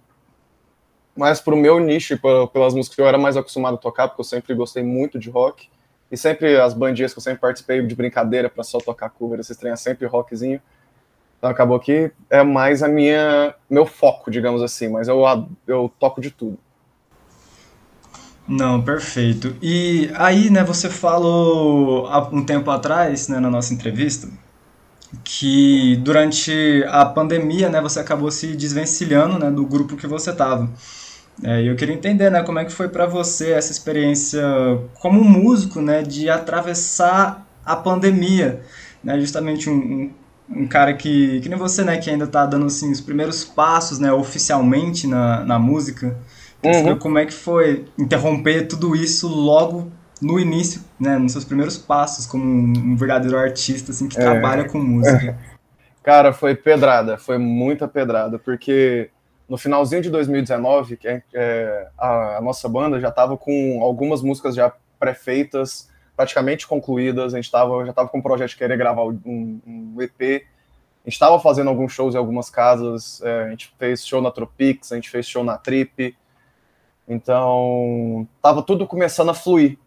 Mas 1.15 1.39
pro 1.39 1.55
meu 1.55 1.79
nicho, 1.79 2.17
pelas 2.51 2.73
músicas 2.73 2.95
que 2.95 3.01
eu 3.01 3.07
era 3.07 3.17
mais 3.17 3.38
acostumado 3.38 3.75
a 3.75 3.77
tocar, 3.77 4.07
porque 4.07 4.21
eu 4.21 4.25
sempre 4.25 4.55
gostei 4.55 4.81
muito 4.81 5.19
de 5.19 5.29
rock. 5.29 5.69
E 6.12 6.17
sempre 6.17 6.59
as 6.59 6.73
bandinhas 6.73 7.12
que 7.12 7.19
eu 7.19 7.23
sempre 7.23 7.41
participei 7.41 7.85
de 7.85 7.95
brincadeira 7.95 8.50
para 8.50 8.63
só 8.63 8.77
tocar 8.77 9.09
cover, 9.09 9.39
esses 9.39 9.57
trem 9.57 9.71
é 9.71 9.75
sempre 9.75 10.07
rockzinho. 10.07 10.62
Então 11.38 11.50
acabou 11.50 11.79
que 11.79 12.12
é 12.29 12.41
mais 12.41 12.81
a 12.81 12.88
minha 12.88 13.53
meu 13.69 13.85
foco, 13.85 14.31
digamos 14.31 14.62
assim, 14.62 14.88
mas 14.88 15.07
eu 15.07 15.23
eu 15.67 15.91
toco 16.00 16.21
de 16.21 16.31
tudo. 16.31 16.57
Não, 18.47 18.81
perfeito. 18.81 19.55
E 19.62 20.12
aí, 20.15 20.50
né, 20.50 20.63
você 20.63 20.89
falou 20.89 22.07
há 22.07 22.19
um 22.29 22.45
tempo 22.45 22.69
atrás, 22.69 23.27
né, 23.27 23.39
na 23.39 23.50
nossa 23.50 23.73
entrevista, 23.73 24.29
que 25.24 25.98
durante 25.98 26.84
a 26.88 27.05
pandemia, 27.05 27.70
né, 27.70 27.82
você 27.82 28.00
acabou 28.00 28.32
se 28.32 28.55
desvencilhando, 28.55 29.38
né, 29.38 29.51
do 29.51 29.65
grupo 29.65 29.96
que 29.96 30.08
você 30.08 30.32
estava. 30.32 30.70
É, 31.43 31.62
eu 31.67 31.75
queria 31.75 31.96
entender, 31.96 32.29
né, 32.29 32.43
como 32.43 32.60
é 32.60 32.65
que 32.65 32.72
foi 32.72 32.88
para 32.88 33.05
você 33.05 33.51
essa 33.51 33.72
experiência 33.72 34.43
como 35.00 35.24
músico, 35.24 35.82
né, 35.82 36.01
de 36.01 36.29
atravessar 36.29 37.46
a 37.65 37.75
pandemia, 37.75 38.62
né, 39.03 39.20
justamente 39.20 39.70
um, 39.70 39.74
um, 39.74 40.12
um 40.62 40.67
cara 40.67 40.93
que, 40.93 41.39
que 41.41 41.50
nem 41.50 41.58
você, 41.58 41.84
né, 41.84 41.98
que 41.98 42.10
ainda 42.10 42.25
está 42.25 42.46
dando, 42.46 42.65
assim, 42.65 42.91
os 42.91 43.01
primeiros 43.01 43.43
passos, 43.43 44.00
né, 44.00 44.12
oficialmente 44.12 45.08
na, 45.08 45.43
na 45.43 45.60
música. 45.60 46.17
Uhum. 46.63 46.98
Como 46.98 47.17
é 47.17 47.25
que 47.25 47.34
foi 47.34 47.86
interromper 47.98 48.67
tudo 48.67 48.96
isso 48.96 49.27
logo 49.27 49.91
no 50.24 50.39
início, 50.39 50.82
né, 51.00 51.18
nos 51.18 51.34
seus 51.34 51.46
primeiros 51.46 51.77
passos 51.77 52.25
como 52.25 52.44
um 52.44 52.96
verdadeiro 52.96 53.38
artista 53.38 53.92
assim 53.92 54.08
que 54.08 54.18
é. 54.18 54.22
trabalha 54.22 54.68
com 54.68 54.80
música? 54.80 55.38
Cara, 56.01 56.34
foi 56.34 56.56
pedrada, 56.56 57.18
foi 57.18 57.38
muita 57.38 57.88
pedrada, 57.88 58.38
porque 58.38 59.10
no 59.48 59.58
finalzinho 59.58 60.01
de 60.01 60.10
2019, 60.10 60.98
que 60.98 61.08
é, 61.08 61.24
é, 61.34 61.88
a, 61.98 62.38
a, 62.38 62.42
nossa 62.42 62.68
banda 62.68 63.00
já 63.00 63.10
estava 63.10 63.38
com 63.38 63.80
algumas 63.82 64.22
músicas 64.22 64.56
já 64.56 64.74
pré-feitas, 65.00 65.89
praticamente 66.15 66.68
concluídas, 66.68 67.34
a 67.34 67.38
gente 67.38 67.51
tava, 67.51 67.84
já 67.86 67.92
estava 67.92 68.10
com 68.10 68.18
um 68.18 68.22
projeto 68.22 68.50
de 68.50 68.58
querer 68.58 68.77
gravar 68.77 69.03
um, 69.03 69.62
um 69.65 69.96
EP, 70.01 70.46
a 71.06 71.10
gente 71.10 71.13
estava 71.13 71.39
fazendo 71.39 71.70
alguns 71.70 71.92
shows 71.92 72.15
em 72.15 72.18
algumas 72.18 72.50
casas, 72.50 73.22
é, 73.22 73.44
a 73.44 73.50
gente 73.50 73.74
fez 73.77 74.06
show 74.06 74.22
na 74.22 74.32
Tropix, 74.32 74.92
a 74.92 74.96
gente 74.96 75.10
fez 75.10 75.27
show 75.27 75.44
na 75.44 75.58
Trip, 75.58 76.15
Então, 77.08 78.27
tava 78.42 78.62
tudo 78.62 78.88
começando 78.88 79.30
a 79.30 79.34
fluir. 79.34 79.77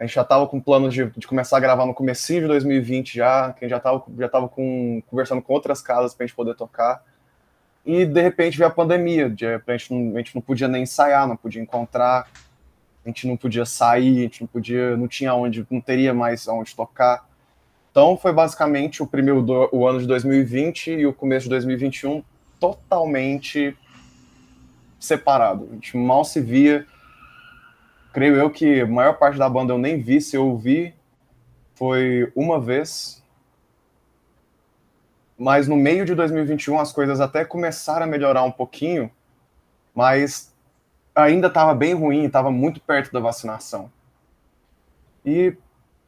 A 0.00 0.06
gente 0.06 0.14
já 0.14 0.24
tava 0.24 0.46
com 0.46 0.58
plano 0.58 0.88
de, 0.88 1.04
de 1.10 1.26
começar 1.26 1.58
a 1.58 1.60
gravar 1.60 1.84
no 1.84 1.92
começo 1.92 2.32
de 2.32 2.46
2020 2.46 3.14
já, 3.14 3.52
que 3.52 3.66
a 3.66 3.68
gente 3.68 3.76
já 3.76 3.78
tava, 3.78 4.02
já 4.18 4.28
tava 4.30 4.48
com, 4.48 5.02
conversando 5.06 5.42
com 5.42 5.52
outras 5.52 5.82
casas 5.82 6.14
pra 6.14 6.26
gente 6.26 6.34
poder 6.34 6.54
tocar. 6.54 7.04
E 7.84 8.06
de 8.06 8.22
repente 8.22 8.56
veio 8.56 8.68
a 8.68 8.72
pandemia, 8.72 9.28
de, 9.28 9.46
a, 9.46 9.60
não, 9.90 10.14
a 10.14 10.18
gente 10.18 10.34
não 10.34 10.40
podia 10.40 10.68
nem 10.68 10.84
ensaiar, 10.84 11.28
não 11.28 11.36
podia 11.36 11.60
encontrar, 11.60 12.30
a 13.04 13.08
gente 13.08 13.26
não 13.26 13.36
podia 13.36 13.66
sair, 13.66 14.20
a 14.20 14.22
gente 14.22 14.40
não 14.40 14.48
podia, 14.48 14.96
não 14.96 15.06
tinha 15.06 15.34
onde, 15.34 15.66
não 15.70 15.82
teria 15.82 16.14
mais 16.14 16.48
onde 16.48 16.74
tocar. 16.74 17.28
Então 17.90 18.16
foi 18.16 18.32
basicamente 18.32 19.02
o 19.02 19.06
primeiro 19.06 19.42
do, 19.42 19.68
o 19.70 19.86
ano 19.86 20.00
de 20.00 20.06
2020 20.06 20.92
e 20.92 21.06
o 21.06 21.12
começo 21.12 21.44
de 21.44 21.50
2021 21.50 22.24
totalmente 22.58 23.76
separado. 24.98 25.68
A 25.70 25.74
gente 25.74 25.94
mal 25.94 26.24
se 26.24 26.40
via. 26.40 26.86
Creio 28.12 28.36
eu 28.36 28.50
que 28.50 28.80
a 28.80 28.86
maior 28.86 29.14
parte 29.14 29.38
da 29.38 29.48
banda 29.48 29.72
eu 29.72 29.78
nem 29.78 30.00
vi, 30.00 30.20
se 30.20 30.36
eu 30.36 30.56
vi 30.56 30.94
foi 31.74 32.30
uma 32.34 32.60
vez. 32.60 33.22
Mas 35.38 35.66
no 35.66 35.76
meio 35.76 36.04
de 36.04 36.14
2021 36.14 36.78
as 36.78 36.92
coisas 36.92 37.20
até 37.20 37.44
começaram 37.44 38.04
a 38.04 38.06
melhorar 38.06 38.42
um 38.42 38.50
pouquinho, 38.50 39.10
mas 39.94 40.52
ainda 41.14 41.46
estava 41.46 41.74
bem 41.74 41.94
ruim, 41.94 42.24
estava 42.24 42.50
muito 42.50 42.80
perto 42.80 43.12
da 43.12 43.20
vacinação. 43.20 43.90
E 45.24 45.56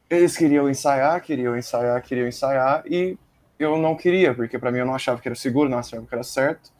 eles 0.09 0.37
queriam 0.37 0.69
ensaiar, 0.69 1.21
queriam 1.21 1.57
ensaiar, 1.57 2.01
queriam 2.01 2.27
ensaiar, 2.27 2.83
e 2.85 3.17
eu 3.57 3.77
não 3.77 3.95
queria, 3.95 4.33
porque 4.33 4.59
para 4.59 4.71
mim 4.71 4.79
eu 4.79 4.85
não 4.85 4.95
achava 4.95 5.19
que 5.21 5.27
era 5.27 5.35
seguro, 5.35 5.69
não 5.69 5.79
achava 5.79 6.05
que 6.05 6.13
era 6.13 6.23
certo. 6.23 6.71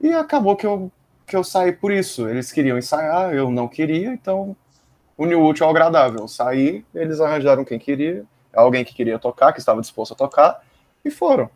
E 0.00 0.12
acabou 0.12 0.56
que 0.56 0.66
eu, 0.66 0.90
que 1.32 1.36
eu 1.36 1.42
saí 1.42 1.72
por 1.72 1.90
isso. 1.90 2.28
Eles 2.28 2.52
queriam 2.52 2.76
ensaiar, 2.76 3.32
eu 3.32 3.50
não 3.50 3.66
queria, 3.66 4.12
então 4.12 4.54
uniu 5.16 5.42
útil 5.42 5.64
ao 5.64 5.70
agradável. 5.70 6.20
Eu 6.20 6.28
saí, 6.28 6.84
eles 6.94 7.22
arranjaram 7.22 7.64
quem 7.64 7.78
queria, 7.78 8.22
alguém 8.52 8.84
que 8.84 8.92
queria 8.94 9.18
tocar, 9.18 9.50
que 9.54 9.58
estava 9.58 9.80
disposto 9.80 10.12
a 10.12 10.16
tocar, 10.16 10.62
e 11.02 11.10
foram. 11.10 11.48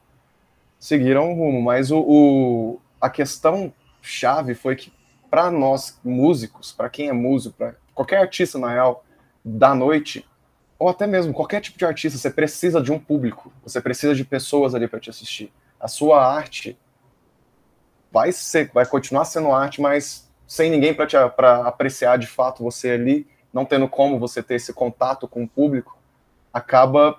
Seguiram 0.79 1.31
o 1.31 1.35
rumo. 1.35 1.61
Mas 1.61 1.91
o, 1.91 1.99
o 1.99 2.81
a 2.99 3.11
questão 3.11 3.71
chave 4.01 4.55
foi 4.55 4.77
que, 4.77 4.91
para 5.29 5.51
nós 5.51 6.01
músicos, 6.03 6.73
para 6.73 6.89
quem 6.89 7.11
é 7.11 7.13
músico, 7.13 7.55
para 7.59 7.75
qualquer 7.95 8.17
artista 8.17 8.59
na 8.59 8.71
real, 8.71 9.05
da 9.45 9.75
noite, 9.75 10.27
ou 10.79 10.89
até 10.89 11.07
mesmo 11.07 11.35
qualquer 11.35 11.61
tipo 11.61 11.77
de 11.77 11.85
artista, 11.85 12.19
você 12.19 12.31
precisa 12.31 12.81
de 12.81 12.91
um 12.91 12.99
público, 12.99 13.53
você 13.63 13.79
precisa 13.79 14.15
de 14.15 14.25
pessoas 14.25 14.75
ali 14.75 14.89
para 14.89 15.01
te 15.01 15.11
assistir. 15.11 15.53
A 15.79 15.87
sua 15.87 16.27
arte 16.27 16.79
vai 18.17 18.33
ser, 18.33 18.71
vai 18.73 18.87
continuar 18.87 19.27
sendo 19.27 19.53
arte, 19.53 19.79
mas 19.79 20.27
sem 20.47 20.71
ninguém 20.71 20.95
para 20.95 21.67
apreciar 21.67 22.17
de 22.17 22.27
fato 22.27 22.65
você 22.65 22.93
ali, 22.93 23.27
não 23.53 23.63
tendo 23.63 23.87
como 23.87 24.19
você 24.19 24.43
ter 24.43 24.55
esse 24.55 24.73
contato 24.73 25.29
com 25.29 25.45
o 25.45 25.49
público, 25.49 25.99
acaba 26.51 27.19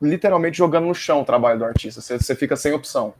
literalmente 0.00 0.56
jogando 0.56 0.86
no 0.86 0.94
chão 0.94 1.20
o 1.20 1.26
trabalho 1.26 1.58
do 1.58 1.66
artista. 1.66 2.00
Você, 2.00 2.16
você 2.16 2.34
fica 2.34 2.56
sem 2.56 2.72
opção. 2.72 3.12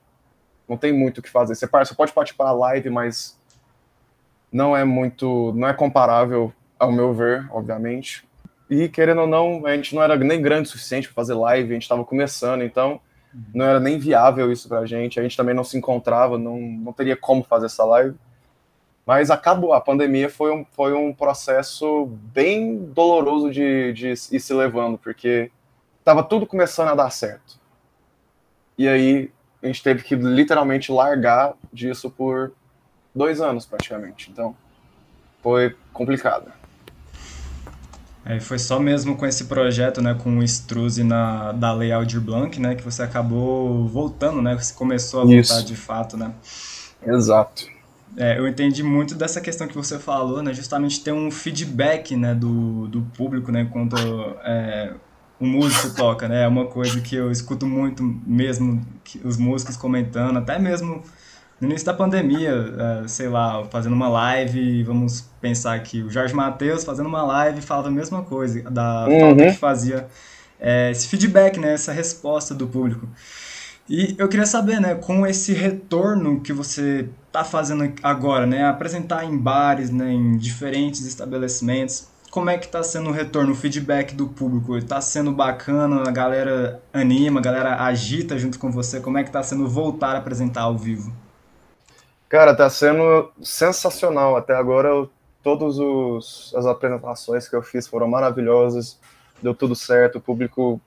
Não 0.66 0.78
tem 0.78 0.94
muito 0.94 1.18
o 1.18 1.22
que 1.22 1.28
fazer. 1.28 1.54
Você, 1.54 1.66
você 1.66 1.94
pode 1.94 2.12
participar 2.14 2.46
da 2.46 2.52
live, 2.52 2.88
mas 2.88 3.38
não 4.50 4.74
é 4.74 4.82
muito, 4.82 5.52
não 5.54 5.68
é 5.68 5.74
comparável 5.74 6.54
ao 6.78 6.90
meu 6.90 7.12
ver, 7.12 7.46
obviamente. 7.50 8.26
E 8.70 8.88
querendo 8.88 9.20
ou 9.20 9.26
não, 9.26 9.66
a 9.66 9.76
gente 9.76 9.94
não 9.94 10.02
era 10.02 10.16
nem 10.16 10.40
grande 10.40 10.68
o 10.68 10.72
suficiente 10.72 11.08
para 11.08 11.16
fazer 11.16 11.34
live, 11.34 11.68
a 11.68 11.74
gente 11.74 11.82
estava 11.82 12.02
começando, 12.02 12.62
então 12.62 12.98
não 13.54 13.64
era 13.64 13.80
nem 13.80 13.98
viável 13.98 14.50
isso 14.52 14.68
para 14.68 14.80
a 14.80 14.86
gente. 14.86 15.18
A 15.18 15.22
gente 15.22 15.36
também 15.36 15.54
não 15.54 15.64
se 15.64 15.76
encontrava, 15.76 16.38
não, 16.38 16.60
não 16.60 16.92
teria 16.92 17.16
como 17.16 17.42
fazer 17.42 17.66
essa 17.66 17.84
live. 17.84 18.16
Mas 19.04 19.30
acabou, 19.30 19.72
a 19.72 19.80
pandemia 19.80 20.30
foi 20.30 20.52
um, 20.52 20.64
foi 20.64 20.92
um 20.92 21.12
processo 21.12 22.06
bem 22.06 22.78
doloroso 22.78 23.50
de, 23.50 23.92
de 23.92 24.10
ir 24.10 24.40
se 24.40 24.54
levando, 24.54 24.96
porque 24.96 25.50
estava 25.98 26.22
tudo 26.22 26.46
começando 26.46 26.88
a 26.88 26.94
dar 26.94 27.10
certo. 27.10 27.60
E 28.78 28.86
aí 28.86 29.30
a 29.62 29.66
gente 29.66 29.82
teve 29.82 30.02
que 30.02 30.14
literalmente 30.14 30.92
largar 30.92 31.54
disso 31.72 32.10
por 32.10 32.52
dois 33.14 33.40
anos 33.40 33.66
praticamente. 33.66 34.30
Então 34.30 34.56
foi 35.42 35.76
complicado. 35.92 36.52
Aí 38.32 38.40
foi 38.40 38.58
só 38.58 38.80
mesmo 38.80 39.14
com 39.14 39.26
esse 39.26 39.44
projeto, 39.44 40.00
né, 40.00 40.14
com 40.14 40.38
o 40.38 40.42
Struze 40.42 41.04
na, 41.04 41.52
da 41.52 41.70
Lei 41.70 41.92
Aldir 41.92 42.18
Blanc, 42.18 42.58
né, 42.58 42.74
que 42.74 42.82
você 42.82 43.02
acabou 43.02 43.86
voltando, 43.86 44.40
né, 44.40 44.56
você 44.56 44.72
começou 44.72 45.20
a 45.20 45.24
voltar 45.24 45.38
Isso. 45.38 45.64
de 45.66 45.76
fato, 45.76 46.16
né? 46.16 46.32
Exato. 47.06 47.66
É, 48.16 48.38
eu 48.38 48.48
entendi 48.48 48.82
muito 48.82 49.14
dessa 49.14 49.38
questão 49.38 49.68
que 49.68 49.74
você 49.74 49.98
falou, 49.98 50.42
né, 50.42 50.54
justamente 50.54 51.04
ter 51.04 51.12
um 51.12 51.30
feedback, 51.30 52.16
né, 52.16 52.34
do, 52.34 52.88
do 52.88 53.02
público, 53.14 53.52
né, 53.52 53.68
quando 53.70 53.96
é, 54.44 54.94
o 55.38 55.44
músico 55.44 55.94
toca, 55.94 56.26
né, 56.26 56.44
é 56.44 56.48
uma 56.48 56.64
coisa 56.64 57.02
que 57.02 57.14
eu 57.14 57.30
escuto 57.30 57.66
muito 57.66 58.02
mesmo, 58.26 58.80
os 59.22 59.36
músicos 59.36 59.76
comentando, 59.76 60.38
até 60.38 60.58
mesmo 60.58 61.02
no 61.62 61.68
início 61.68 61.86
da 61.86 61.94
pandemia, 61.94 62.56
uh, 62.56 63.08
sei 63.08 63.28
lá, 63.28 63.64
fazendo 63.70 63.92
uma 63.92 64.08
live, 64.08 64.82
vamos 64.82 65.24
pensar 65.40 65.74
aqui, 65.74 66.02
o 66.02 66.10
Jorge 66.10 66.34
Matheus 66.34 66.82
fazendo 66.82 67.06
uma 67.06 67.22
live 67.22 67.60
falava 67.62 67.86
a 67.86 67.90
mesma 67.90 68.22
coisa, 68.22 68.68
da 68.68 69.06
uhum. 69.06 69.20
falta 69.20 69.44
que 69.44 69.52
fazia 69.52 70.08
é, 70.58 70.90
esse 70.90 71.06
feedback, 71.06 71.60
né, 71.60 71.72
essa 71.74 71.92
resposta 71.92 72.52
do 72.52 72.66
público. 72.66 73.08
E 73.88 74.16
eu 74.18 74.28
queria 74.28 74.44
saber, 74.44 74.80
né, 74.80 74.96
com 74.96 75.24
esse 75.24 75.52
retorno 75.52 76.40
que 76.40 76.52
você 76.52 77.08
está 77.28 77.44
fazendo 77.44 77.92
agora, 78.02 78.44
né, 78.44 78.64
apresentar 78.66 79.24
em 79.24 79.38
bares, 79.38 79.88
né, 79.88 80.12
em 80.12 80.36
diferentes 80.36 81.06
estabelecimentos, 81.06 82.08
como 82.28 82.50
é 82.50 82.58
que 82.58 82.66
está 82.66 82.82
sendo 82.82 83.10
o 83.10 83.12
retorno, 83.12 83.52
o 83.52 83.54
feedback 83.54 84.16
do 84.16 84.26
público? 84.26 84.76
Está 84.76 85.00
sendo 85.00 85.30
bacana, 85.30 86.02
a 86.08 86.10
galera 86.10 86.82
anima, 86.92 87.38
a 87.38 87.42
galera 87.42 87.84
agita 87.84 88.36
junto 88.38 88.58
com 88.58 88.72
você? 88.72 88.98
Como 89.00 89.18
é 89.18 89.22
que 89.22 89.28
está 89.28 89.42
sendo 89.42 89.68
voltar 89.68 90.16
a 90.16 90.18
apresentar 90.18 90.62
ao 90.62 90.76
vivo? 90.76 91.12
Cara, 92.32 92.56
tá 92.56 92.70
sendo 92.70 93.30
sensacional. 93.42 94.36
Até 94.36 94.54
agora, 94.54 95.06
todas 95.42 95.76
as 96.54 96.64
apresentações 96.64 97.46
que 97.46 97.54
eu 97.54 97.60
fiz 97.60 97.86
foram 97.86 98.08
maravilhosas, 98.08 98.98
deu 99.42 99.54
tudo 99.54 99.76
certo. 99.76 100.16
O 100.16 100.20
público. 100.20 100.80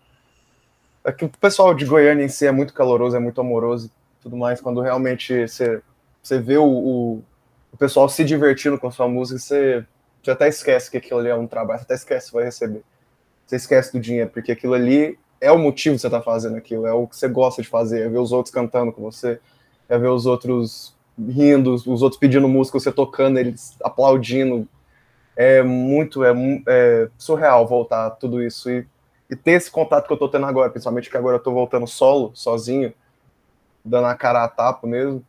É 1.03 1.11
que 1.11 1.23
o 1.23 1.29
pessoal 1.29 1.75
de 1.75 1.85
Goiânia 1.85 2.25
em 2.25 2.29
si 2.29 2.47
é 2.47 2.51
muito 2.51 2.73
caloroso, 2.73 3.15
é 3.15 3.19
muito 3.19 3.39
amoroso 3.39 3.91
tudo 4.23 4.35
mais. 4.35 4.59
Quando 4.59 4.81
realmente 4.81 5.47
você, 5.47 5.83
você 6.23 6.39
vê 6.39 6.57
o, 6.57 6.65
o, 6.65 7.23
o 7.71 7.77
pessoal 7.77 8.09
se 8.09 8.23
divertindo 8.23 8.79
com 8.79 8.87
a 8.87 8.91
sua 8.91 9.07
música, 9.07 9.37
você, 9.37 9.85
você 10.23 10.31
até 10.31 10.47
esquece 10.47 10.89
que 10.89 10.97
aquilo 10.97 11.19
ali 11.19 11.29
é 11.29 11.35
um 11.35 11.45
trabalho, 11.45 11.77
você 11.77 11.85
até 11.85 11.93
esquece 11.93 12.29
que 12.29 12.33
vai 12.33 12.45
receber. 12.45 12.81
Você 13.45 13.57
esquece 13.57 13.93
do 13.93 13.99
dinheiro, 13.99 14.31
porque 14.31 14.51
aquilo 14.51 14.73
ali 14.73 15.15
é 15.39 15.51
o 15.51 15.59
motivo 15.59 15.95
que 15.95 16.01
você 16.01 16.09
tá 16.09 16.23
fazendo 16.23 16.57
aquilo, 16.57 16.87
é 16.87 16.91
o 16.93 17.05
que 17.05 17.15
você 17.15 17.27
gosta 17.27 17.61
de 17.61 17.67
fazer, 17.67 18.01
é 18.01 18.09
ver 18.09 18.17
os 18.17 18.31
outros 18.31 18.51
cantando 18.51 18.91
com 18.91 19.03
você, 19.03 19.39
é 19.87 19.95
ver 19.99 20.09
os 20.09 20.25
outros 20.25 20.94
rindo, 21.17 21.73
os 21.73 22.01
outros 22.01 22.19
pedindo 22.19 22.47
música, 22.47 22.79
você 22.79 22.91
tocando, 22.91 23.37
eles 23.37 23.77
aplaudindo. 23.83 24.67
É 25.35 25.61
muito, 25.61 26.23
é, 26.23 26.33
é 26.67 27.09
surreal 27.17 27.67
voltar 27.67 28.11
tudo 28.11 28.41
isso 28.41 28.69
e, 28.69 28.87
e, 29.29 29.35
ter 29.35 29.51
esse 29.51 29.69
contato 29.69 30.07
que 30.07 30.13
eu 30.13 30.17
tô 30.17 30.29
tendo 30.29 30.45
agora, 30.45 30.69
principalmente 30.69 31.09
que 31.09 31.17
agora 31.17 31.35
eu 31.35 31.41
tô 31.41 31.51
voltando 31.51 31.85
solo, 31.87 32.31
sozinho, 32.33 32.93
dando 33.83 34.07
a 34.07 34.15
cara 34.15 34.43
a 34.43 34.47
tapa 34.47 34.87
mesmo. 34.87 35.23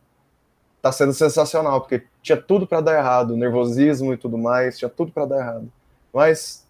Tá 0.81 0.91
sendo 0.91 1.13
sensacional, 1.13 1.81
porque 1.81 2.03
tinha 2.21 2.37
tudo 2.37 2.65
para 2.65 2.79
dar 2.79 2.97
errado, 2.97 3.35
nervosismo 3.35 4.13
e 4.13 4.17
tudo 4.17 4.37
mais, 4.37 4.77
tinha 4.77 4.89
tudo 4.89 5.11
para 5.11 5.25
dar 5.25 5.39
errado. 5.39 5.71
Mas 6.13 6.65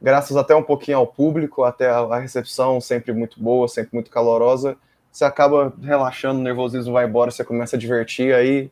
graças 0.00 0.36
até 0.36 0.54
um 0.54 0.62
pouquinho 0.62 0.98
ao 0.98 1.06
público, 1.06 1.62
até 1.64 1.88
a 1.88 2.18
recepção 2.18 2.80
sempre 2.80 3.12
muito 3.12 3.40
boa, 3.42 3.68
sempre 3.68 3.90
muito 3.92 4.10
calorosa, 4.10 4.76
você 5.12 5.24
acaba 5.26 5.72
relaxando, 5.82 6.40
o 6.40 6.42
nervosismo 6.42 6.94
vai 6.94 7.06
embora, 7.06 7.30
você 7.30 7.44
começa 7.44 7.76
a 7.76 7.78
divertir, 7.78 8.34
aí 8.34 8.70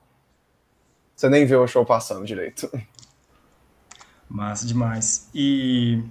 você 1.15 1.29
nem 1.29 1.45
vê 1.45 1.55
o 1.55 1.67
show 1.67 1.85
passando 1.85 2.25
direito. 2.25 2.71
Massa 4.27 4.67
demais. 4.67 5.29
E 5.35 6.03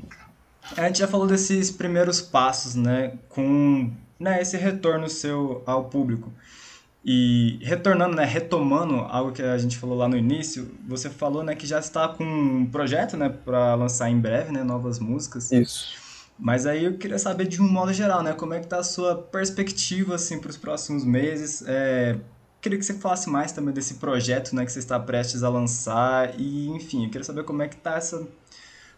a 0.77 0.86
gente 0.86 1.00
já 1.00 1.07
falou 1.07 1.25
desses 1.25 1.71
primeiros 1.71 2.21
passos, 2.21 2.75
né, 2.75 3.17
com 3.27 3.91
né, 4.19 4.39
esse 4.41 4.55
retorno 4.55 5.09
seu 5.09 5.63
ao 5.65 5.86
público. 5.86 6.31
E 7.03 7.57
retornando, 7.63 8.15
né, 8.15 8.25
retomando 8.25 8.95
algo 8.95 9.31
que 9.31 9.41
a 9.41 9.57
gente 9.57 9.77
falou 9.77 9.98
lá 9.98 10.07
no 10.07 10.17
início, 10.17 10.69
você 10.88 11.09
falou, 11.09 11.43
né, 11.43 11.55
que 11.55 11.65
já 11.65 11.79
está 11.79 12.07
com 12.09 12.25
um 12.25 12.65
projeto, 12.65 13.17
né, 13.17 13.29
para 13.29 13.74
lançar 13.74 14.09
em 14.12 14.19
breve, 14.19 14.51
né, 14.51 14.63
novas 14.63 15.00
músicas. 15.00 15.51
Isso. 15.51 16.09
Mas 16.39 16.65
aí 16.65 16.86
eu 16.86 16.98
queria 16.98 17.19
saber 17.19 17.48
de 17.48 17.62
um 17.62 17.67
modo 17.69 17.91
geral, 17.91 18.24
né? 18.24 18.34
Como 18.34 18.53
é 18.53 18.60
que 18.60 18.67
tá 18.67 18.77
a 18.77 18.84
sua 18.84 19.15
perspectiva, 19.15 20.15
assim, 20.15 20.39
para 20.39 20.50
os 20.50 20.58
próximos 20.58 21.03
meses? 21.03 21.63
É, 21.67 22.17
queria 22.62 22.79
que 22.79 22.86
você 22.86 22.93
falasse 22.93 23.29
mais 23.29 23.51
também 23.51 23.74
desse 23.74 23.96
projeto, 23.96 24.55
né? 24.55 24.65
Que 24.65 24.72
você 24.72 24.79
está 24.79 24.98
prestes 24.98 25.43
a 25.43 25.50
lançar. 25.50 26.39
E, 26.39 26.69
enfim, 26.69 27.03
eu 27.03 27.10
queria 27.10 27.25
saber 27.25 27.43
como 27.43 27.62
é 27.62 27.67
que 27.67 27.75
tá 27.75 27.96
essa 27.96 28.25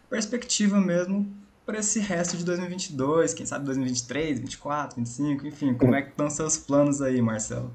perspectiva 0.08 0.80
mesmo 0.80 1.28
para 1.66 1.80
esse 1.80 2.00
resto 2.00 2.36
de 2.38 2.44
2022, 2.44 3.34
quem 3.34 3.46
sabe 3.46 3.66
2023, 3.66 4.40
2024, 4.40 4.98
2025, 4.98 5.48
enfim. 5.48 5.74
Como 5.74 5.96
é 5.96 6.02
que 6.02 6.10
estão 6.10 6.30
seus 6.30 6.58
planos 6.58 7.02
aí, 7.02 7.22
Marcelo? 7.22 7.72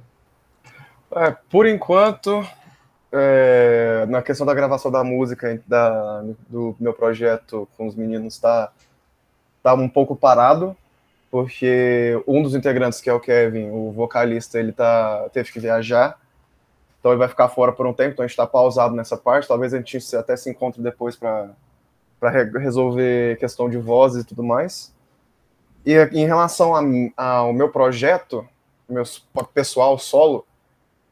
É, 1.10 1.30
por 1.48 1.66
enquanto, 1.66 2.46
é, 3.10 4.04
na 4.08 4.22
questão 4.22 4.46
da 4.46 4.52
gravação 4.52 4.90
da 4.90 5.02
música 5.02 5.60
da, 5.66 6.22
do 6.48 6.76
meu 6.78 6.92
projeto 6.92 7.66
com 7.76 7.86
os 7.86 7.94
meninos 7.94 8.38
tá, 8.38 8.70
tá 9.66 9.74
um 9.74 9.88
pouco 9.88 10.14
parado, 10.14 10.76
porque 11.28 12.22
um 12.24 12.40
dos 12.40 12.54
integrantes, 12.54 13.00
que 13.00 13.10
é 13.10 13.12
o 13.12 13.18
Kevin, 13.18 13.68
o 13.70 13.90
vocalista, 13.90 14.60
ele 14.60 14.70
tá, 14.70 15.28
teve 15.32 15.50
que 15.50 15.58
viajar, 15.58 16.20
então 17.00 17.10
ele 17.10 17.18
vai 17.18 17.26
ficar 17.26 17.48
fora 17.48 17.72
por 17.72 17.84
um 17.84 17.92
tempo, 17.92 18.12
então 18.12 18.22
a 18.22 18.28
gente 18.28 18.34
está 18.34 18.46
pausado 18.46 18.94
nessa 18.94 19.16
parte, 19.16 19.48
talvez 19.48 19.74
a 19.74 19.78
gente 19.78 19.98
até 20.14 20.36
se 20.36 20.48
encontre 20.48 20.80
depois 20.80 21.16
para 21.16 21.50
resolver 22.60 23.40
questão 23.40 23.68
de 23.68 23.76
vozes 23.76 24.22
e 24.22 24.24
tudo 24.24 24.44
mais. 24.44 24.94
E 25.84 25.96
em 26.12 26.26
relação 26.26 26.72
ao 27.16 27.52
meu 27.52 27.68
projeto, 27.68 28.46
meu 28.88 29.02
pessoal 29.52 29.98
solo, 29.98 30.46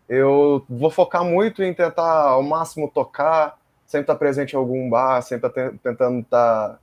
eu 0.09 0.65
vou 0.69 0.93
focar 0.93 1.25
muito 1.25 1.61
em 1.61 1.75
tentar 1.75 2.29
ao 2.29 2.43
máximo 2.45 2.89
tocar, 2.89 3.59
sempre 3.85 4.05
estar 4.05 4.15
presente 4.15 4.53
em 4.53 4.57
algum 4.57 4.89
bar, 4.89 5.23
sempre 5.23 5.49
estar 5.49 5.73
tentando 5.83 6.21
estar 6.21 6.79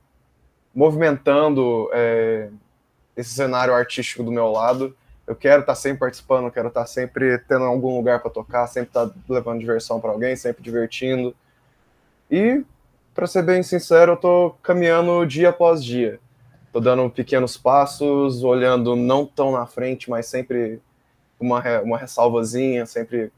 movimentando 0.74 1.90
é, 1.92 2.48
esse 3.16 3.30
cenário 3.30 3.74
artístico 3.74 4.22
do 4.22 4.32
meu 4.32 4.50
lado. 4.50 4.96
Eu 5.26 5.36
quero 5.36 5.60
estar 5.60 5.74
sempre 5.74 6.00
participando, 6.00 6.50
quero 6.50 6.68
estar 6.68 6.86
sempre 6.86 7.38
tendo 7.38 7.64
algum 7.64 7.96
lugar 7.96 8.20
para 8.20 8.30
tocar, 8.30 8.66
sempre 8.66 8.90
estar 8.90 9.10
levando 9.28 9.60
diversão 9.60 10.00
para 10.00 10.10
alguém, 10.10 10.34
sempre 10.34 10.62
divertindo. 10.62 11.34
E, 12.30 12.64
para 13.14 13.26
ser 13.26 13.42
bem 13.42 13.62
sincero, 13.62 14.12
eu 14.12 14.16
estou 14.16 14.58
caminhando 14.62 15.24
dia 15.26 15.50
após 15.50 15.84
dia. 15.84 16.18
Estou 16.66 16.80
dando 16.80 17.08
pequenos 17.10 17.56
passos, 17.56 18.42
olhando 18.42 18.96
não 18.96 19.26
tão 19.26 19.52
na 19.52 19.66
frente, 19.66 20.08
mas 20.08 20.26
sempre 20.26 20.80
uma, 21.38 21.62
uma 21.82 21.98
ressalvazinha, 21.98 22.86
sempre 22.86 23.30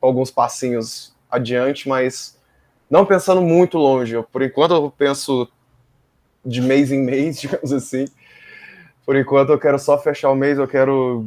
alguns 0.00 0.30
passinhos 0.30 1.14
adiante, 1.28 1.88
mas 1.88 2.38
não 2.88 3.04
pensando 3.04 3.42
muito 3.42 3.76
longe. 3.76 4.14
Eu, 4.14 4.22
por 4.22 4.42
enquanto 4.42 4.74
eu 4.74 4.90
penso 4.96 5.48
de 6.46 6.62
mês 6.62 6.92
em 6.92 7.00
mês, 7.02 7.38
digamos 7.42 7.72
assim. 7.72 8.06
Por 9.04 9.16
enquanto 9.16 9.50
eu 9.50 9.58
quero 9.58 9.78
só 9.78 9.98
fechar 9.98 10.30
o 10.30 10.36
mês, 10.36 10.58
eu 10.58 10.68
quero. 10.68 11.26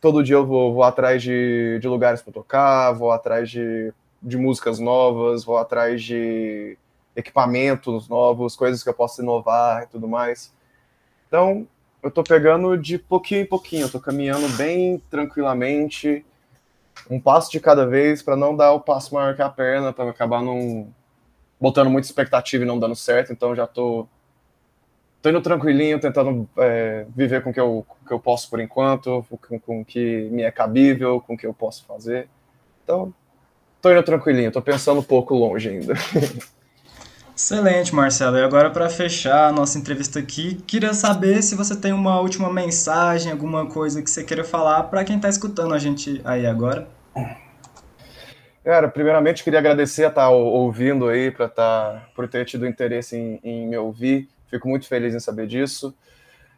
Todo 0.00 0.22
dia 0.22 0.36
eu 0.36 0.46
vou, 0.46 0.74
vou 0.74 0.82
atrás 0.82 1.22
de, 1.22 1.78
de 1.80 1.88
lugares 1.88 2.20
para 2.20 2.32
tocar, 2.32 2.92
vou 2.92 3.10
atrás 3.10 3.50
de, 3.50 3.92
de 4.22 4.36
músicas 4.36 4.78
novas, 4.78 5.44
vou 5.44 5.56
atrás 5.56 6.02
de 6.02 6.76
equipamentos 7.16 8.08
novos, 8.08 8.56
coisas 8.56 8.82
que 8.82 8.88
eu 8.88 8.94
posso 8.94 9.22
inovar 9.22 9.84
e 9.84 9.86
tudo 9.86 10.06
mais. 10.06 10.52
Então, 11.26 11.66
eu 12.02 12.10
tô 12.10 12.22
pegando 12.22 12.76
de 12.76 12.98
pouquinho 12.98 13.42
em 13.42 13.46
pouquinho, 13.46 13.82
eu 13.86 13.90
tô 13.90 13.98
caminhando 13.98 14.46
bem 14.56 15.02
tranquilamente, 15.10 16.24
um 17.10 17.18
passo 17.18 17.50
de 17.50 17.60
cada 17.60 17.86
vez, 17.86 18.22
para 18.22 18.36
não 18.36 18.54
dar 18.54 18.72
o 18.72 18.80
passo 18.80 19.14
maior 19.14 19.34
que 19.34 19.42
a 19.42 19.48
perna, 19.48 19.92
para 19.92 20.10
acabar 20.10 20.42
não 20.42 20.92
botando 21.60 21.88
muita 21.88 22.06
expectativa 22.06 22.62
e 22.62 22.66
não 22.66 22.78
dando 22.78 22.94
certo. 22.94 23.32
Então 23.32 23.54
já 23.54 23.66
tô, 23.66 24.06
tô 25.24 25.30
indo 25.30 25.40
tranquilinho, 25.40 25.98
tentando 25.98 26.46
é, 26.58 27.06
viver 27.16 27.42
com 27.42 27.48
o 27.48 27.52
que 27.52 27.58
eu, 27.58 27.86
com 27.88 28.06
que 28.06 28.12
eu 28.12 28.20
posso 28.20 28.50
por 28.50 28.60
enquanto, 28.60 29.24
com, 29.40 29.58
com 29.58 29.80
o 29.80 29.84
que 29.84 30.28
me 30.30 30.42
é 30.42 30.50
cabível, 30.50 31.18
com 31.18 31.32
o 31.32 31.36
que 31.36 31.46
eu 31.46 31.54
posso 31.54 31.82
fazer. 31.86 32.28
Então, 32.82 33.10
tô 33.80 33.90
indo 33.90 34.02
tranquilinho, 34.02 34.52
tô 34.52 34.60
pensando 34.60 35.00
um 35.00 35.02
pouco 35.02 35.34
longe 35.34 35.70
ainda. 35.70 35.94
Excelente, 37.34 37.94
Marcelo. 37.94 38.36
E 38.36 38.44
agora, 38.44 38.68
para 38.68 38.90
fechar 38.90 39.48
a 39.48 39.52
nossa 39.52 39.78
entrevista 39.78 40.18
aqui, 40.18 40.56
queria 40.66 40.92
saber 40.92 41.40
se 41.42 41.54
você 41.54 41.74
tem 41.74 41.94
uma 41.94 42.20
última 42.20 42.52
mensagem, 42.52 43.32
alguma 43.32 43.64
coisa 43.64 44.02
que 44.02 44.10
você 44.10 44.22
queira 44.22 44.44
falar 44.44 44.84
para 44.84 45.04
quem 45.04 45.16
está 45.16 45.30
escutando 45.30 45.72
a 45.72 45.78
gente 45.78 46.20
aí 46.22 46.46
agora. 46.46 46.86
Cara, 48.62 48.88
primeiramente 48.88 49.42
queria 49.42 49.58
agradecer 49.58 50.04
a 50.04 50.08
estar 50.08 50.22
tá 50.22 50.28
ouvindo 50.30 51.08
aí, 51.08 51.28
estar, 51.28 51.48
tá, 51.48 52.08
por 52.14 52.28
ter 52.28 52.44
tido 52.44 52.66
interesse 52.66 53.16
em, 53.16 53.40
em, 53.42 53.66
me 53.66 53.76
ouvir. 53.78 54.28
Fico 54.54 54.68
muito 54.68 54.86
feliz 54.86 55.12
em 55.12 55.18
saber 55.18 55.48
disso. 55.48 55.92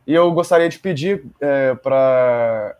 E 0.06 0.12
eu 0.12 0.30
gostaria 0.32 0.68
de 0.68 0.78
pedir 0.78 1.24
é, 1.40 1.74
para 1.74 2.76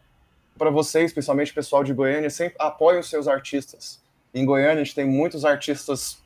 para 0.59 0.71
vocês, 0.71 1.13
principalmente 1.13 1.53
o 1.53 1.55
pessoal 1.55 1.83
de 1.83 1.93
Goiânia, 1.93 2.29
sempre 2.29 2.57
apoiem 2.59 3.01
os 3.01 3.09
seus 3.09 3.27
artistas. 3.29 4.01
Em 4.35 4.45
Goiânia 4.45 4.83
a 4.83 4.85
gente 4.85 4.95
tem 4.95 5.07
muitos 5.07 5.45
artistas 5.45 6.19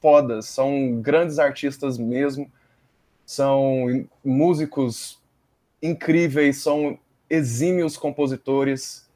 fodas, 0.00 0.46
são 0.46 1.00
grandes 1.00 1.38
artistas 1.38 1.98
mesmo, 1.98 2.50
são 3.24 4.06
músicos 4.24 5.18
incríveis, 5.82 6.58
são 6.58 6.98
exímios 7.28 7.98
compositores. 7.98 9.06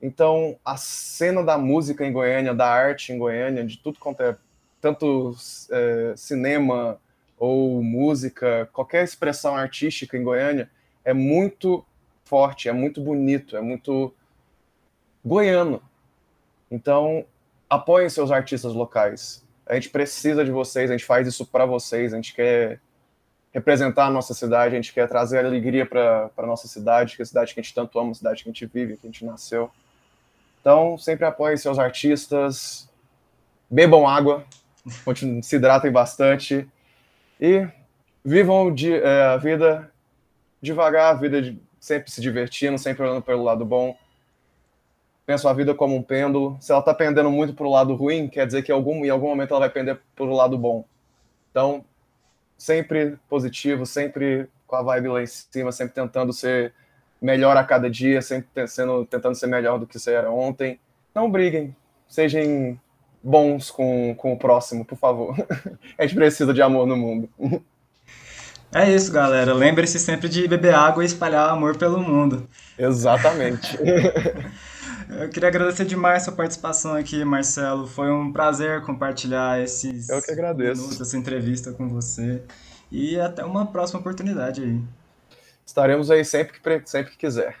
Então, 0.00 0.56
a 0.64 0.76
cena 0.76 1.44
da 1.44 1.56
música 1.56 2.04
em 2.04 2.12
Goiânia, 2.12 2.54
da 2.54 2.68
arte 2.68 3.12
em 3.12 3.18
Goiânia, 3.18 3.64
de 3.64 3.78
tudo 3.78 4.00
quanto 4.00 4.20
é 4.20 4.36
tanto 4.80 5.34
é, 5.70 6.14
cinema 6.16 7.00
ou 7.42 7.82
música, 7.82 8.70
qualquer 8.72 9.02
expressão 9.02 9.56
artística 9.56 10.16
em 10.16 10.22
Goiânia 10.22 10.70
é 11.04 11.12
muito 11.12 11.84
forte, 12.22 12.68
é 12.68 12.72
muito 12.72 13.00
bonito, 13.00 13.56
é 13.56 13.60
muito 13.60 14.14
goiano. 15.24 15.82
Então, 16.70 17.26
apoiem 17.68 18.08
seus 18.08 18.30
artistas 18.30 18.72
locais. 18.74 19.44
A 19.66 19.74
gente 19.74 19.90
precisa 19.90 20.44
de 20.44 20.52
vocês, 20.52 20.88
a 20.88 20.96
gente 20.96 21.04
faz 21.04 21.26
isso 21.26 21.44
para 21.44 21.66
vocês, 21.66 22.12
a 22.12 22.16
gente 22.16 22.32
quer 22.32 22.78
representar 23.52 24.06
a 24.06 24.10
nossa 24.10 24.34
cidade, 24.34 24.76
a 24.76 24.80
gente 24.80 24.94
quer 24.94 25.08
trazer 25.08 25.44
alegria 25.44 25.84
para 25.84 26.30
a 26.36 26.46
nossa 26.46 26.68
cidade, 26.68 27.16
que 27.16 27.22
é 27.22 27.24
a 27.24 27.26
cidade 27.26 27.52
que 27.52 27.58
a 27.58 27.62
gente 27.64 27.74
tanto 27.74 27.98
ama, 27.98 28.12
a 28.12 28.14
cidade 28.14 28.44
que 28.44 28.50
a 28.50 28.52
gente 28.52 28.66
vive, 28.66 28.96
que 28.96 29.04
a 29.04 29.10
gente 29.10 29.24
nasceu. 29.24 29.68
Então, 30.60 30.96
sempre 30.96 31.26
apoiem 31.26 31.56
seus 31.56 31.76
artistas, 31.80 32.88
bebam 33.68 34.06
água, 34.06 34.44
se 35.42 35.56
hidratem 35.56 35.90
bastante 35.90 36.68
e 37.42 37.68
vivam 38.24 38.72
de, 38.72 38.94
é, 38.94 39.22
a 39.22 39.36
vida 39.36 39.92
devagar, 40.62 41.10
a 41.10 41.18
vida 41.18 41.42
de, 41.42 41.60
sempre 41.80 42.10
se 42.10 42.20
divertindo, 42.20 42.78
sempre 42.78 43.02
olhando 43.02 43.22
pelo 43.22 43.42
lado 43.42 43.64
bom 43.64 43.96
penso 45.26 45.48
a 45.48 45.52
vida 45.52 45.74
como 45.74 45.96
um 45.96 46.02
pêndulo. 46.02 46.56
Se 46.60 46.72
ela 46.72 46.80
está 46.80 46.94
pendendo 46.94 47.30
muito 47.30 47.54
para 47.54 47.66
o 47.66 47.70
lado 47.70 47.94
ruim, 47.94 48.28
quer 48.28 48.46
dizer 48.46 48.62
que 48.62 48.72
algum, 48.72 49.04
em 49.04 49.10
algum 49.10 49.28
momento 49.28 49.50
ela 49.50 49.60
vai 49.60 49.70
pender 49.70 50.00
para 50.14 50.24
o 50.24 50.34
lado 50.34 50.58
bom. 50.58 50.84
Então, 51.50 51.84
sempre 52.56 53.16
positivo, 53.28 53.86
sempre 53.86 54.48
com 54.66 54.76
a 54.76 54.82
vibe 54.82 55.08
lá 55.08 55.22
em 55.22 55.26
cima, 55.26 55.72
sempre 55.72 55.94
tentando 55.94 56.32
ser 56.32 56.72
melhor 57.20 57.56
a 57.56 57.64
cada 57.64 57.88
dia, 57.88 58.20
sempre 58.20 58.66
sendo, 58.66 59.04
tentando 59.06 59.34
ser 59.34 59.46
melhor 59.46 59.78
do 59.78 59.86
que 59.86 59.98
você 59.98 60.12
era 60.12 60.30
ontem. 60.30 60.78
Não 61.14 61.30
briguem, 61.30 61.74
sejam 62.08 62.78
bons 63.22 63.70
com, 63.70 64.14
com 64.16 64.32
o 64.32 64.38
próximo, 64.38 64.84
por 64.84 64.98
favor. 64.98 65.34
a 65.98 66.02
gente 66.02 66.14
precisa 66.14 66.52
de 66.52 66.62
amor 66.62 66.86
no 66.86 66.96
mundo. 66.96 67.28
É 68.74 68.90
isso, 68.90 69.12
galera. 69.12 69.52
Lembre-se 69.52 69.98
sempre 69.98 70.28
de 70.28 70.48
beber 70.48 70.74
água 70.74 71.02
e 71.02 71.06
espalhar 71.06 71.50
amor 71.50 71.76
pelo 71.76 72.00
mundo. 72.00 72.48
Exatamente. 72.78 73.78
Eu 75.20 75.28
queria 75.28 75.48
agradecer 75.50 75.84
demais 75.84 76.22
a 76.22 76.24
sua 76.26 76.34
participação 76.34 76.94
aqui, 76.94 77.22
Marcelo. 77.22 77.86
Foi 77.86 78.10
um 78.10 78.32
prazer 78.32 78.80
compartilhar 78.82 79.60
esses 79.60 80.08
Eu 80.08 80.22
que 80.22 80.30
agradeço. 80.32 80.80
minutos, 80.80 81.00
essa 81.00 81.16
entrevista 81.16 81.72
com 81.72 81.88
você. 81.88 82.42
E 82.90 83.20
até 83.20 83.44
uma 83.44 83.66
próxima 83.66 84.00
oportunidade 84.00 84.62
aí. 84.62 84.80
Estaremos 85.66 86.10
aí 86.10 86.24
sempre 86.24 86.58
que, 86.58 86.90
sempre 86.90 87.12
que 87.12 87.18
quiser. 87.18 87.56